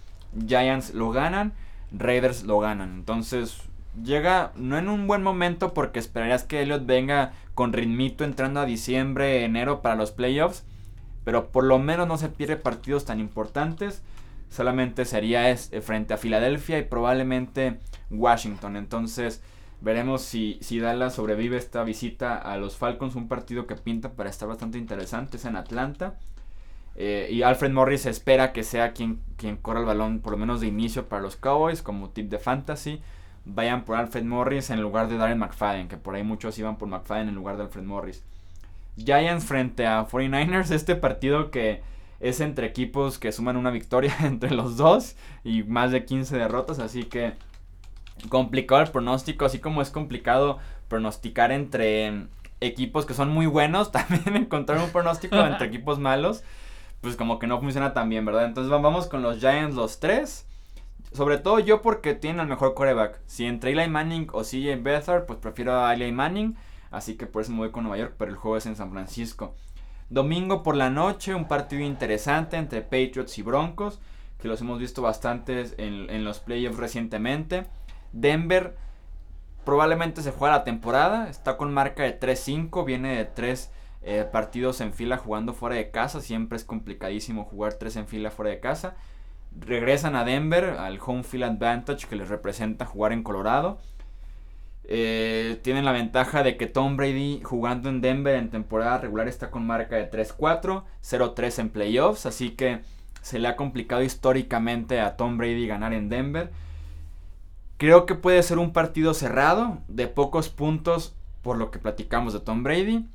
Giants 0.47 0.93
lo 0.95 1.11
ganan, 1.11 1.55
Raiders 1.91 2.45
lo 2.45 2.59
ganan. 2.61 2.93
Entonces, 2.93 3.63
llega 4.03 4.53
no 4.57 4.77
en 4.77 4.89
un 4.89 5.07
buen 5.07 5.23
momento 5.23 5.73
porque 5.73 5.99
esperarías 5.99 6.45
que 6.45 6.63
Elliot 6.63 6.85
venga 6.85 7.33
con 7.55 7.73
ritmito 7.73 8.25
entrando 8.25 8.61
a 8.61 8.67
diciembre, 8.67 9.45
enero 9.45 9.81
para 9.81 9.97
los 9.97 10.11
playoffs. 10.13 10.65
Pero 11.25 11.49
por 11.51 11.65
lo 11.65 11.79
menos 11.79 12.09
no 12.09 12.19
se 12.19 12.29
pierde 12.29 12.57
partidos 12.57 13.05
tan 13.07 13.21
importantes. 13.21 14.03
Solamente 14.53 15.05
sería 15.05 15.51
este, 15.51 15.81
frente 15.81 16.15
a 16.15 16.19
Filadelfia 16.19 16.79
y 16.79 16.83
probablemente 16.83 17.79
Washington. 18.11 18.77
Entonces, 18.77 19.43
Veremos 19.83 20.23
si, 20.23 20.59
si 20.61 20.79
Dallas 20.79 21.17
sobrevive 21.17 21.57
esta 21.57 21.83
visita 21.83 22.39
a 22.39 22.57
los 22.57 22.77
Falcons, 22.77 23.17
un 23.17 23.27
partido 23.27 23.67
que 23.67 23.75
pinta 23.75 24.13
para 24.13 24.31
estar 24.31 24.49
bastante 24.49 24.79
interesante, 24.79 25.39
es 25.39 25.45
en 25.45 25.57
Atlanta. 25.57 26.15
Eh, 26.95 27.29
y 27.33 27.43
Alfred 27.43 27.73
Morris 27.73 28.07
espera 28.07 28.53
que 28.53 28.63
sea 28.63 28.93
quien, 28.93 29.19
quien 29.37 29.57
corra 29.57 29.81
el 29.81 29.87
balón, 29.87 30.21
por 30.21 30.33
lo 30.33 30.39
menos 30.39 30.61
de 30.61 30.69
inicio 30.69 31.09
para 31.09 31.21
los 31.21 31.35
Cowboys, 31.35 31.83
como 31.83 32.11
tip 32.11 32.31
de 32.31 32.39
fantasy. 32.39 33.03
Vayan 33.45 33.85
por 33.85 33.97
Alfred 33.97 34.23
Morris 34.23 34.71
en 34.71 34.81
lugar 34.81 35.09
de 35.09 35.17
Darren 35.17 35.41
McFadden, 35.41 35.89
que 35.89 35.97
por 35.97 36.15
ahí 36.15 36.23
muchos 36.23 36.57
iban 36.61 36.79
por 36.79 36.87
McFadden 36.87 37.31
en 37.31 37.35
lugar 37.35 37.57
de 37.57 37.65
Alfred 37.65 37.83
Morris. 37.83 38.23
Giants 38.97 39.45
frente 39.45 39.85
a 39.89 40.07
49ers, 40.07 40.71
este 40.71 40.95
partido 40.95 41.51
que 41.51 41.83
es 42.23 42.41
entre 42.41 42.69
equipos 42.69 43.19
que 43.19 43.33
suman 43.33 43.57
una 43.57 43.71
victoria 43.71 44.15
entre 44.23 44.53
los 44.53 44.77
dos 44.77 45.17
y 45.45 45.65
más 45.65 45.91
de 45.91 46.07
15 46.07 46.39
derrotas, 46.39 46.79
así 46.79 47.05
que 47.05 47.35
complicado 48.29 48.81
el 48.81 48.91
pronóstico, 48.91 49.45
así 49.45 49.59
como 49.59 49.83
es 49.83 49.91
complicado 49.91 50.59
pronosticar 50.89 51.51
entre 51.51 52.29
equipos 52.61 53.05
que 53.07 53.15
son 53.15 53.31
muy 53.31 53.47
buenos, 53.47 53.91
también 53.93 54.37
encontrar 54.37 54.79
un 54.79 54.91
pronóstico 54.91 55.37
entre 55.37 55.67
equipos 55.69 55.99
malos, 55.99 56.45
pues 57.01 57.17
como 57.17 57.41
que 57.41 57.49
no 57.49 57.61
funciona 57.61 57.93
tan 57.93 58.09
bien, 58.09 58.25
¿verdad? 58.25 58.45
Entonces 58.45 58.71
vamos 58.71 59.09
con 59.09 59.23
los 59.23 59.39
Giants 59.39 59.75
los 59.75 59.99
tres. 59.99 60.47
Sobre 61.13 61.37
todo 61.37 61.59
yo 61.59 61.83
porque 61.83 62.15
tienen 62.15 62.41
el 62.41 62.47
mejor 62.47 62.73
coreback. 62.73 63.21
Si 63.27 63.45
entre 63.45 63.73
Eli 63.73 63.91
Manning 63.91 64.29
o 64.33 64.45
CJ 64.45 64.83
Beathard, 64.83 65.27
pues 65.27 65.39
prefiero 65.41 65.85
a 65.85 65.93
Eli 65.93 66.11
Manning. 66.11 66.57
Así 66.91 67.17
que 67.17 67.27
por 67.27 67.43
eso 67.43 67.51
me 67.51 67.59
voy 67.59 67.71
con 67.71 67.83
Nueva 67.85 67.99
York, 67.99 68.15
pero 68.17 68.31
el 68.31 68.37
juego 68.37 68.57
es 68.57 68.65
en 68.65 68.77
San 68.77 68.93
Francisco. 68.93 69.55
Domingo 70.13 70.63
por 70.63 70.77
la 70.77 70.91
noche, 70.91 71.35
un 71.35 71.49
partido 71.49 71.83
interesante 71.83 72.59
entre 72.59 72.83
Patriots 72.83 73.39
y 73.39 73.43
Broncos, 73.43 73.99
que 74.39 74.47
los 74.47 74.61
hemos 74.61 74.79
visto 74.79 75.01
bastantes 75.01 75.75
en, 75.79 76.11
en 76.11 76.23
los 76.23 76.39
playoffs 76.39 76.77
recientemente. 76.77 77.65
Denver 78.13 78.77
probablemente 79.65 80.21
se 80.21 80.31
juega 80.31 80.59
la 80.59 80.65
temporada. 80.65 81.31
Está 81.31 81.57
con 81.57 81.73
marca 81.73 82.03
de 82.03 82.21
3-5. 82.21 82.85
Viene 82.85 83.17
de 83.17 83.25
3 83.25 83.71
eh, 84.03 84.29
partidos 84.31 84.83
en 84.83 84.93
fila 84.93 85.17
jugando 85.17 85.55
fuera 85.55 85.77
de 85.77 85.91
casa. 85.91 86.21
Siempre 86.21 86.57
es 86.57 86.65
complicadísimo 86.65 87.45
jugar 87.45 87.75
3 87.75 87.97
en 87.97 88.07
fila 88.07 88.31
fuera 88.31 88.51
de 88.51 88.61
casa. 88.61 88.97
Regresan 89.59 90.15
a 90.15 90.25
Denver 90.25 90.77
al 90.79 90.99
home 91.05 91.23
field 91.23 91.45
advantage 91.45 92.07
que 92.07 92.17
les 92.17 92.29
representa 92.29 92.85
jugar 92.85 93.13
en 93.13 93.23
Colorado. 93.23 93.79
Eh, 94.85 95.61
tienen 95.63 95.85
la 95.85 95.93
ventaja 95.93 96.43
de 96.43 96.57
que 96.57 96.67
Tom 96.67 96.97
Brady 96.97 97.41
jugando 97.43 97.89
en 97.89 98.01
Denver 98.01 98.35
en 98.35 98.51
temporada 98.51 98.99
regular 98.99 99.29
está 99.29 99.51
con 99.51 99.67
marca 99.67 99.97
de 99.97 100.11
3-4, 100.11 100.85
0-3 101.03 101.59
en 101.61 101.71
playoffs, 101.71 102.27
así 102.27 102.51
que 102.51 102.81
se 103.21 103.39
le 103.39 103.49
ha 103.49 103.57
complicado 103.57 104.03
históricamente 104.03 105.01
a 105.01 105.17
Tom 105.17 105.39
Brady 105.39 105.67
ganar 105.67 105.93
en 105.93 106.09
Denver 106.09 106.51
Creo 107.83 108.07
que 108.07 108.15
puede 108.15 108.41
ser 108.45 108.59
un 108.59 108.73
partido 108.73 109.13
cerrado, 109.13 109.79
de 109.89 110.07
pocos 110.07 110.49
puntos, 110.49 111.17
por 111.43 111.57
lo 111.57 111.73
que 111.73 111.81
platicamos 111.81 112.33
de 112.33 112.39
Tom 112.39 112.63
Brady. 112.63 113.09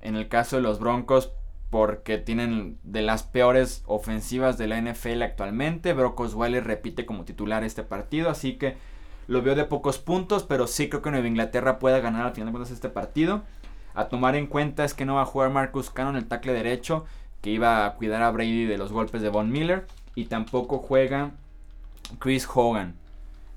En 0.00 0.16
el 0.16 0.28
caso 0.28 0.56
de 0.56 0.62
los 0.62 0.78
Broncos, 0.78 1.30
porque 1.68 2.16
tienen 2.16 2.78
de 2.84 3.02
las 3.02 3.22
peores 3.22 3.82
ofensivas 3.84 4.56
de 4.56 4.66
la 4.66 4.80
NFL 4.80 5.20
actualmente. 5.20 5.92
Brock 5.92 6.20
Osweiler 6.20 6.64
repite 6.64 7.04
como 7.04 7.26
titular 7.26 7.64
este 7.64 7.82
partido, 7.82 8.30
así 8.30 8.54
que 8.54 8.78
lo 9.26 9.42
veo 9.42 9.54
de 9.54 9.64
pocos 9.64 9.98
puntos, 9.98 10.44
pero 10.44 10.66
sí 10.66 10.88
creo 10.88 11.02
que 11.02 11.10
Nueva 11.10 11.28
Inglaterra 11.28 11.78
pueda 11.78 12.00
ganar 12.00 12.26
al 12.26 12.32
final 12.32 12.46
de 12.46 12.52
cuentas 12.52 12.72
este 12.72 12.88
partido. 12.88 13.42
A 13.94 14.08
tomar 14.08 14.34
en 14.36 14.46
cuenta 14.46 14.84
es 14.84 14.94
que 14.94 15.04
no 15.04 15.14
va 15.14 15.22
a 15.22 15.26
jugar 15.26 15.50
Marcus 15.50 15.90
Cannon 15.90 16.16
el 16.16 16.26
tackle 16.26 16.52
derecho, 16.52 17.04
que 17.40 17.50
iba 17.50 17.86
a 17.86 17.94
cuidar 17.94 18.22
a 18.22 18.30
Brady 18.30 18.64
de 18.64 18.78
los 18.78 18.92
golpes 18.92 19.22
de 19.22 19.28
Von 19.28 19.50
Miller, 19.50 19.86
y 20.14 20.26
tampoco 20.26 20.78
juega 20.78 21.32
Chris 22.18 22.48
Hogan, 22.52 22.94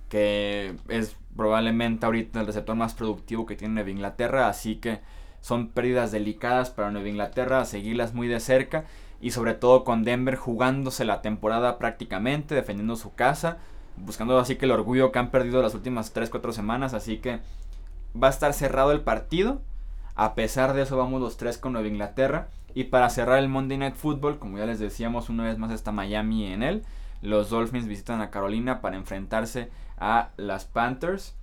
que 0.10 0.76
es 0.90 1.16
probablemente 1.36 2.06
ahorita 2.06 2.42
el 2.42 2.48
receptor 2.48 2.76
más 2.76 2.94
productivo 2.94 3.46
que 3.46 3.56
tiene 3.56 3.76
Nueva 3.76 3.90
Inglaterra, 3.92 4.48
así 4.48 4.76
que 4.76 5.00
son 5.42 5.70
pérdidas 5.70 6.12
delicadas 6.12 6.70
para 6.70 6.92
Nueva 6.92 7.10
Inglaterra, 7.10 7.62
a 7.62 7.66
seguirlas 7.66 8.14
muy 8.14 8.28
de 8.28 8.40
cerca 8.40 8.86
y 9.22 9.32
sobre 9.32 9.54
todo 9.54 9.84
con 9.84 10.04
Denver 10.04 10.36
jugándose 10.36 11.06
la 11.06 11.22
temporada 11.22 11.78
prácticamente, 11.78 12.56
defendiendo 12.56 12.96
su 12.96 13.14
casa, 13.16 13.58
buscando 13.98 14.38
así 14.40 14.56
que 14.56 14.66
el 14.66 14.72
orgullo 14.72 15.12
que 15.12 15.20
han 15.20 15.32
perdido 15.32 15.62
las 15.62 15.76
últimas 15.76 16.14
3-4 16.14 16.52
semanas, 16.52 16.94
así 16.94 17.18
que 17.18 17.40
va 18.22 18.28
a 18.28 18.32
estar 18.32 18.54
cerrado 18.54 18.92
el 18.92 19.02
partido. 19.02 19.62
A 20.16 20.34
pesar 20.34 20.74
de 20.74 20.82
eso 20.82 20.98
vamos 20.98 21.22
los 21.22 21.38
tres 21.38 21.58
con 21.58 21.74
Nueva 21.74 21.88
Inglaterra. 21.88 22.50
Y 22.74 22.86
para 22.86 23.10
cerrar 23.10 23.40
el 23.40 23.50
Monday 23.50 23.78
Night 23.78 23.96
Football, 23.96 24.40
como 24.40 24.58
ya 24.58 24.66
les 24.66 24.80
decíamos, 24.80 25.30
una 25.30 25.44
vez 25.44 25.58
más 25.58 25.72
está 25.72 25.92
Miami 25.92 26.52
en 26.52 26.64
él. 26.64 26.84
Los 27.22 27.50
Dolphins 27.50 27.88
visitan 27.88 28.22
a 28.22 28.30
Carolina 28.30 28.82
para 28.82 28.98
enfrentarse 28.98 29.70
a 29.98 30.30
las 30.38 30.66
Panthers. 30.66 31.36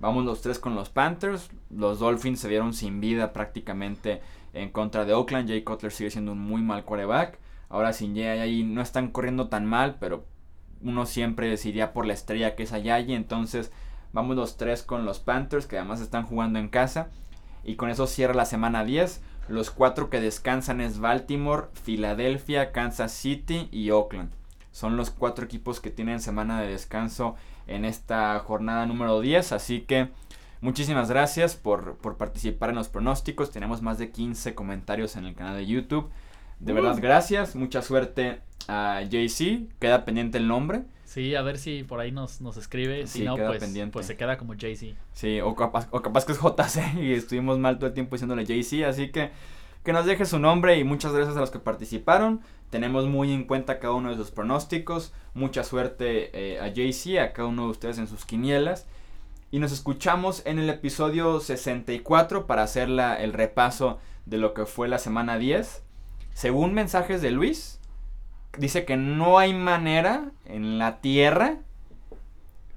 Vamos 0.00 0.24
los 0.24 0.42
tres 0.42 0.58
con 0.58 0.74
los 0.74 0.88
Panthers. 0.88 1.50
Los 1.70 1.98
Dolphins 1.98 2.40
se 2.40 2.48
vieron 2.48 2.72
sin 2.72 3.00
vida 3.00 3.32
prácticamente 3.32 4.20
en 4.52 4.70
contra 4.70 5.04
de 5.04 5.12
Oakland. 5.12 5.48
Jay 5.48 5.62
Cutler 5.62 5.92
sigue 5.92 6.10
siendo 6.10 6.32
un 6.32 6.40
muy 6.40 6.62
mal 6.62 6.84
quarterback. 6.84 7.38
Ahora 7.68 7.92
sin 7.92 8.14
Jay 8.14 8.38
ahí 8.38 8.62
no 8.64 8.80
están 8.80 9.08
corriendo 9.08 9.48
tan 9.48 9.66
mal, 9.66 9.96
pero 10.00 10.24
uno 10.82 11.06
siempre 11.06 11.48
decidiría 11.48 11.92
por 11.92 12.06
la 12.06 12.14
estrella 12.14 12.54
que 12.54 12.64
es 12.64 12.72
Ayayi. 12.72 13.14
Entonces 13.14 13.70
vamos 14.12 14.36
los 14.36 14.56
tres 14.56 14.82
con 14.82 15.04
los 15.04 15.20
Panthers, 15.20 15.66
que 15.66 15.78
además 15.78 16.00
están 16.00 16.24
jugando 16.24 16.58
en 16.58 16.68
casa. 16.68 17.08
Y 17.64 17.76
con 17.76 17.90
eso 17.90 18.06
cierra 18.06 18.34
la 18.34 18.46
semana 18.46 18.84
10. 18.84 19.20
Los 19.48 19.70
cuatro 19.70 20.10
que 20.10 20.20
descansan 20.20 20.80
es 20.80 21.00
Baltimore, 21.00 21.66
Filadelfia, 21.82 22.72
Kansas 22.72 23.12
City 23.12 23.68
y 23.72 23.90
Oakland. 23.90 24.30
Son 24.72 24.96
los 24.96 25.10
cuatro 25.10 25.44
equipos 25.44 25.80
que 25.80 25.90
tienen 25.90 26.20
semana 26.20 26.60
de 26.60 26.68
descanso 26.68 27.34
en 27.66 27.84
esta 27.84 28.38
jornada 28.38 28.86
número 28.86 29.20
10. 29.20 29.52
Así 29.52 29.80
que 29.80 30.10
muchísimas 30.60 31.10
gracias 31.10 31.56
por, 31.56 31.96
participar 32.16 32.70
en 32.70 32.76
los 32.76 32.88
pronósticos. 32.88 33.50
Tenemos 33.50 33.82
más 33.82 33.98
de 33.98 34.10
15 34.10 34.54
comentarios 34.54 35.16
en 35.16 35.26
el 35.26 35.34
canal 35.34 35.56
de 35.56 35.66
YouTube. 35.66 36.10
De 36.60 36.72
verdad, 36.72 36.96
uh. 36.96 37.00
gracias. 37.00 37.56
Mucha 37.56 37.82
suerte 37.82 38.42
a 38.68 39.02
JC. 39.02 39.68
Queda 39.78 40.04
pendiente 40.04 40.38
el 40.38 40.48
nombre. 40.48 40.84
Sí, 41.04 41.34
a 41.34 41.42
ver 41.42 41.58
si 41.58 41.82
por 41.82 42.00
ahí 42.00 42.12
nos, 42.12 42.40
nos 42.40 42.56
escribe. 42.56 43.06
Si 43.06 43.22
no, 43.24 43.36
pues, 43.36 43.64
pues, 43.92 44.06
se 44.06 44.16
queda 44.16 44.38
como 44.38 44.54
JC. 44.54 44.94
Sí, 45.12 45.40
o 45.40 45.56
capaz, 45.56 45.88
o 45.90 46.00
capaz 46.02 46.24
que 46.24 46.32
es 46.32 46.38
JC 46.40 46.94
y 47.00 47.12
estuvimos 47.12 47.58
mal 47.58 47.78
todo 47.78 47.88
el 47.88 47.94
tiempo 47.94 48.14
diciéndole 48.14 48.44
JC. 48.44 48.84
Así 48.84 49.10
que 49.10 49.30
que 49.84 49.92
nos 49.92 50.04
deje 50.04 50.26
su 50.26 50.38
nombre 50.38 50.78
y 50.78 50.84
muchas 50.84 51.12
gracias 51.12 51.36
a 51.36 51.40
los 51.40 51.50
que 51.50 51.58
participaron. 51.58 52.40
Tenemos 52.68 53.06
muy 53.06 53.32
en 53.32 53.44
cuenta 53.44 53.78
cada 53.78 53.94
uno 53.94 54.10
de 54.10 54.16
sus 54.16 54.30
pronósticos. 54.30 55.12
Mucha 55.34 55.64
suerte 55.64 56.30
eh, 56.34 56.60
a 56.60 56.68
JC, 56.68 57.18
a 57.18 57.32
cada 57.32 57.48
uno 57.48 57.64
de 57.64 57.70
ustedes 57.70 57.98
en 57.98 58.06
sus 58.06 58.24
quinielas. 58.24 58.86
Y 59.50 59.58
nos 59.58 59.72
escuchamos 59.72 60.42
en 60.44 60.58
el 60.58 60.68
episodio 60.70 61.40
64 61.40 62.46
para 62.46 62.62
hacer 62.62 62.88
el 62.88 63.32
repaso 63.32 63.98
de 64.26 64.38
lo 64.38 64.54
que 64.54 64.66
fue 64.66 64.86
la 64.86 64.98
semana 64.98 65.38
10. 65.38 65.82
Según 66.34 66.72
mensajes 66.72 67.20
de 67.20 67.32
Luis, 67.32 67.79
dice 68.58 68.84
que 68.84 68.96
no 68.96 69.38
hay 69.38 69.54
manera 69.54 70.30
en 70.44 70.78
la 70.78 71.00
Tierra 71.00 71.58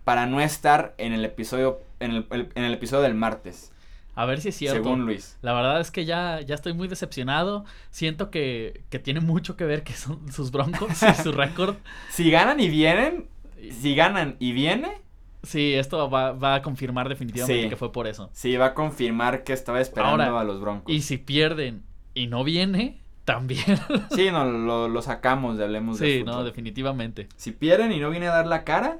para 0.03 0.25
no 0.25 0.41
estar 0.41 0.93
en 0.97 1.13
el 1.13 1.23
episodio, 1.25 1.81
en 1.99 2.25
el 2.31 2.73
episodio 2.73 3.03
del 3.03 3.15
martes. 3.15 3.73
A 4.15 4.25
ver 4.25 4.41
si 4.41 4.49
es 4.49 4.55
cierto. 4.55 4.83
Según 4.83 5.05
Luis. 5.05 5.37
La 5.41 5.53
verdad 5.53 5.81
es 5.81 5.89
que 5.89 6.05
ya, 6.05 6.39
ya 6.41 6.55
estoy 6.55 6.73
muy 6.73 6.87
decepcionado. 6.87 7.65
Siento 7.89 8.29
que, 8.29 8.83
que 8.89 8.99
tiene 8.99 9.21
mucho 9.21 9.57
que 9.57 9.65
ver 9.65 9.83
que 9.83 9.93
son 9.93 10.31
sus 10.31 10.51
broncos 10.51 11.01
y 11.01 11.21
su 11.21 11.31
récord. 11.31 11.77
Si 12.11 12.29
ganan 12.29 12.59
y 12.59 12.69
vienen, 12.69 13.27
si 13.71 13.95
ganan 13.95 14.35
y 14.39 14.51
viene. 14.51 15.01
Sí, 15.41 15.73
esto 15.73 16.09
va, 16.09 16.31
va 16.31 16.55
a 16.55 16.61
confirmar 16.61 17.09
definitivamente 17.09 17.69
que 17.69 17.75
fue 17.75 17.91
por 17.91 18.07
eso. 18.07 18.29
Sí, 18.33 18.55
va 18.55 18.67
a 18.67 18.73
confirmar 18.73 19.43
que 19.43 19.51
estaba 19.51 19.81
esperando 19.81 20.37
a 20.37 20.43
los 20.43 20.61
broncos. 20.61 20.93
Y 20.93 21.01
si 21.01 21.17
pierden 21.17 21.83
y 22.13 22.27
no 22.27 22.43
viene, 22.43 23.01
también. 23.25 23.63
sí, 24.11 24.29
no, 24.31 24.45
lo, 24.45 24.87
lo 24.87 25.01
sacamos, 25.01 25.59
hablemos 25.59 25.99
de 25.99 26.19
Sí, 26.19 26.23
no, 26.23 26.43
definitivamente. 26.43 27.27
Si 27.35 27.51
pierden 27.51 27.91
y 27.91 27.99
no 27.99 28.09
viene 28.09 28.27
a 28.27 28.31
dar 28.31 28.47
la 28.47 28.63
cara, 28.63 28.99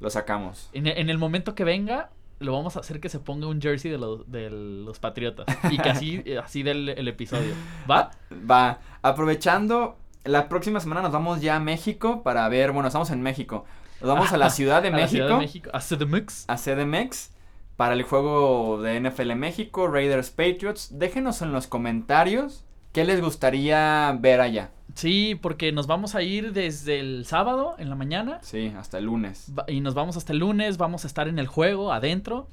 lo 0.00 0.10
sacamos. 0.10 0.70
En, 0.72 0.86
en 0.86 1.10
el 1.10 1.18
momento 1.18 1.54
que 1.54 1.64
venga, 1.64 2.10
lo 2.40 2.52
vamos 2.52 2.76
a 2.76 2.80
hacer 2.80 3.00
que 3.00 3.08
se 3.08 3.20
ponga 3.20 3.46
un 3.46 3.60
jersey 3.60 3.90
de 3.90 3.98
los, 3.98 4.30
de 4.30 4.50
los 4.50 4.98
Patriotas. 4.98 5.46
Y 5.70 5.78
que 5.78 5.90
así, 5.90 6.24
así 6.42 6.62
del 6.62 6.88
el 6.88 7.06
episodio. 7.06 7.54
¿Va? 7.88 8.10
Va. 8.50 8.80
Aprovechando, 9.02 9.98
la 10.24 10.48
próxima 10.48 10.80
semana 10.80 11.02
nos 11.02 11.12
vamos 11.12 11.40
ya 11.40 11.56
a 11.56 11.60
México 11.60 12.22
para 12.22 12.48
ver, 12.48 12.72
bueno, 12.72 12.88
estamos 12.88 13.10
en 13.10 13.22
México. 13.22 13.66
Nos 14.00 14.08
vamos 14.08 14.32
a 14.32 14.38
la 14.38 14.50
Ciudad 14.50 14.82
de 14.82 14.88
a 14.88 14.92
México. 14.92 15.04
La 15.04 15.08
Ciudad 15.08 15.28
de 15.28 15.36
México. 15.36 15.70
A 15.74 15.80
CDMX. 15.80 16.44
A 16.48 16.56
CDMX. 16.56 17.30
Para 17.76 17.94
el 17.94 18.02
juego 18.02 18.80
de 18.82 19.00
NFL 19.00 19.34
México, 19.34 19.88
Raiders 19.88 20.30
Patriots. 20.30 20.98
Déjenos 20.98 21.42
en 21.42 21.52
los 21.52 21.66
comentarios 21.66 22.64
qué 22.92 23.04
les 23.04 23.20
gustaría 23.20 24.16
ver 24.20 24.40
allá. 24.40 24.70
Sí, 24.94 25.38
porque 25.40 25.72
nos 25.72 25.86
vamos 25.86 26.14
a 26.14 26.22
ir 26.22 26.52
desde 26.52 27.00
el 27.00 27.24
sábado 27.24 27.74
en 27.78 27.88
la 27.90 27.96
mañana. 27.96 28.38
Sí, 28.42 28.72
hasta 28.76 28.98
el 28.98 29.04
lunes. 29.04 29.52
Y 29.68 29.80
nos 29.80 29.94
vamos 29.94 30.16
hasta 30.16 30.32
el 30.32 30.40
lunes, 30.40 30.78
vamos 30.78 31.04
a 31.04 31.06
estar 31.06 31.28
en 31.28 31.38
el 31.38 31.46
juego, 31.46 31.92
adentro. 31.92 32.48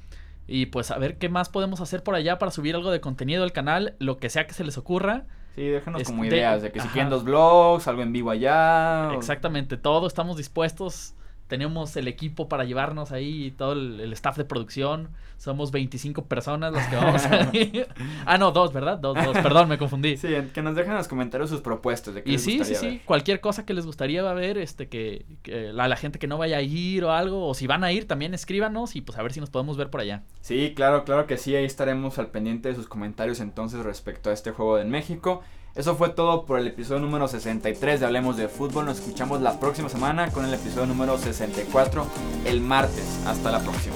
Y 0.46 0.66
pues 0.66 0.90
a 0.90 0.98
ver 0.98 1.18
qué 1.18 1.28
más 1.28 1.48
podemos 1.48 1.80
hacer 1.80 2.02
por 2.02 2.14
allá 2.14 2.38
para 2.38 2.50
subir 2.50 2.74
algo 2.74 2.90
de 2.90 3.00
contenido 3.00 3.44
al 3.44 3.52
canal, 3.52 3.96
lo 3.98 4.18
que 4.18 4.30
sea 4.30 4.46
que 4.46 4.54
se 4.54 4.64
les 4.64 4.78
ocurra. 4.78 5.24
Sí, 5.54 5.66
déjenos 5.66 6.04
como 6.04 6.24
ideas 6.24 6.62
de 6.62 6.70
que 6.70 6.80
si 6.80 6.88
quieren 6.88 7.10
dos 7.10 7.24
vlogs, 7.24 7.88
algo 7.88 8.02
en 8.02 8.12
vivo 8.12 8.30
allá. 8.30 9.12
Exactamente, 9.14 9.76
todo 9.76 10.06
estamos 10.06 10.36
dispuestos 10.36 11.14
tenemos 11.48 11.96
el 11.96 12.08
equipo 12.08 12.48
para 12.48 12.64
llevarnos 12.64 13.10
ahí, 13.10 13.52
todo 13.52 13.72
el, 13.72 14.12
staff 14.12 14.36
de 14.36 14.44
producción. 14.44 15.08
Somos 15.38 15.70
25 15.70 16.26
personas 16.26 16.72
los 16.72 16.82
que 16.84 16.96
vamos 16.96 17.24
a 17.24 17.48
ir. 17.56 17.88
ah, 18.26 18.38
no, 18.38 18.52
dos, 18.52 18.72
¿verdad? 18.72 18.98
Dos, 18.98 19.16
dos, 19.24 19.38
perdón, 19.38 19.68
me 19.68 19.78
confundí. 19.78 20.16
Sí, 20.16 20.28
que 20.52 20.62
nos 20.62 20.76
dejen 20.76 20.92
en 20.92 20.98
los 20.98 21.08
comentarios 21.08 21.48
sus 21.48 21.62
propuestas. 21.62 22.14
De 22.14 22.22
qué 22.22 22.32
y 22.32 22.38
sí, 22.38 22.62
sí, 22.64 22.74
sí, 22.74 23.00
cualquier 23.04 23.40
cosa 23.40 23.64
que 23.64 23.72
les 23.72 23.86
gustaría 23.86 24.22
ver, 24.34 24.58
este, 24.58 24.88
que, 24.88 25.24
que 25.42 25.72
la, 25.72 25.88
la, 25.88 25.96
gente 25.96 26.18
que 26.18 26.26
no 26.26 26.36
vaya 26.38 26.58
a 26.58 26.62
ir 26.62 27.04
o 27.04 27.12
algo, 27.12 27.46
o 27.46 27.54
si 27.54 27.66
van 27.66 27.82
a 27.82 27.92
ir, 27.92 28.06
también 28.06 28.34
escríbanos 28.34 28.94
y 28.94 29.00
pues 29.00 29.18
a 29.18 29.22
ver 29.22 29.32
si 29.32 29.40
nos 29.40 29.50
podemos 29.50 29.76
ver 29.76 29.88
por 29.90 30.02
allá. 30.02 30.22
Sí, 30.42 30.74
claro, 30.76 31.04
claro 31.04 31.26
que 31.26 31.38
sí, 31.38 31.56
ahí 31.56 31.64
estaremos 31.64 32.18
al 32.18 32.28
pendiente 32.28 32.68
de 32.68 32.74
sus 32.74 32.88
comentarios 32.88 33.40
entonces 33.40 33.82
respecto 33.84 34.30
a 34.30 34.32
este 34.34 34.50
juego 34.50 34.76
de 34.76 34.84
México. 34.84 35.42
Eso 35.74 35.94
fue 35.94 36.08
todo 36.08 36.44
por 36.44 36.58
el 36.58 36.66
episodio 36.66 37.00
número 37.00 37.28
63 37.28 38.00
de 38.00 38.06
Hablemos 38.06 38.36
de 38.36 38.48
Fútbol. 38.48 38.86
Nos 38.86 38.98
escuchamos 38.98 39.40
la 39.40 39.60
próxima 39.60 39.88
semana 39.88 40.30
con 40.30 40.44
el 40.44 40.54
episodio 40.54 40.86
número 40.86 41.18
64 41.18 42.06
el 42.46 42.60
martes. 42.60 43.20
Hasta 43.26 43.50
la 43.50 43.60
próxima. 43.60 43.94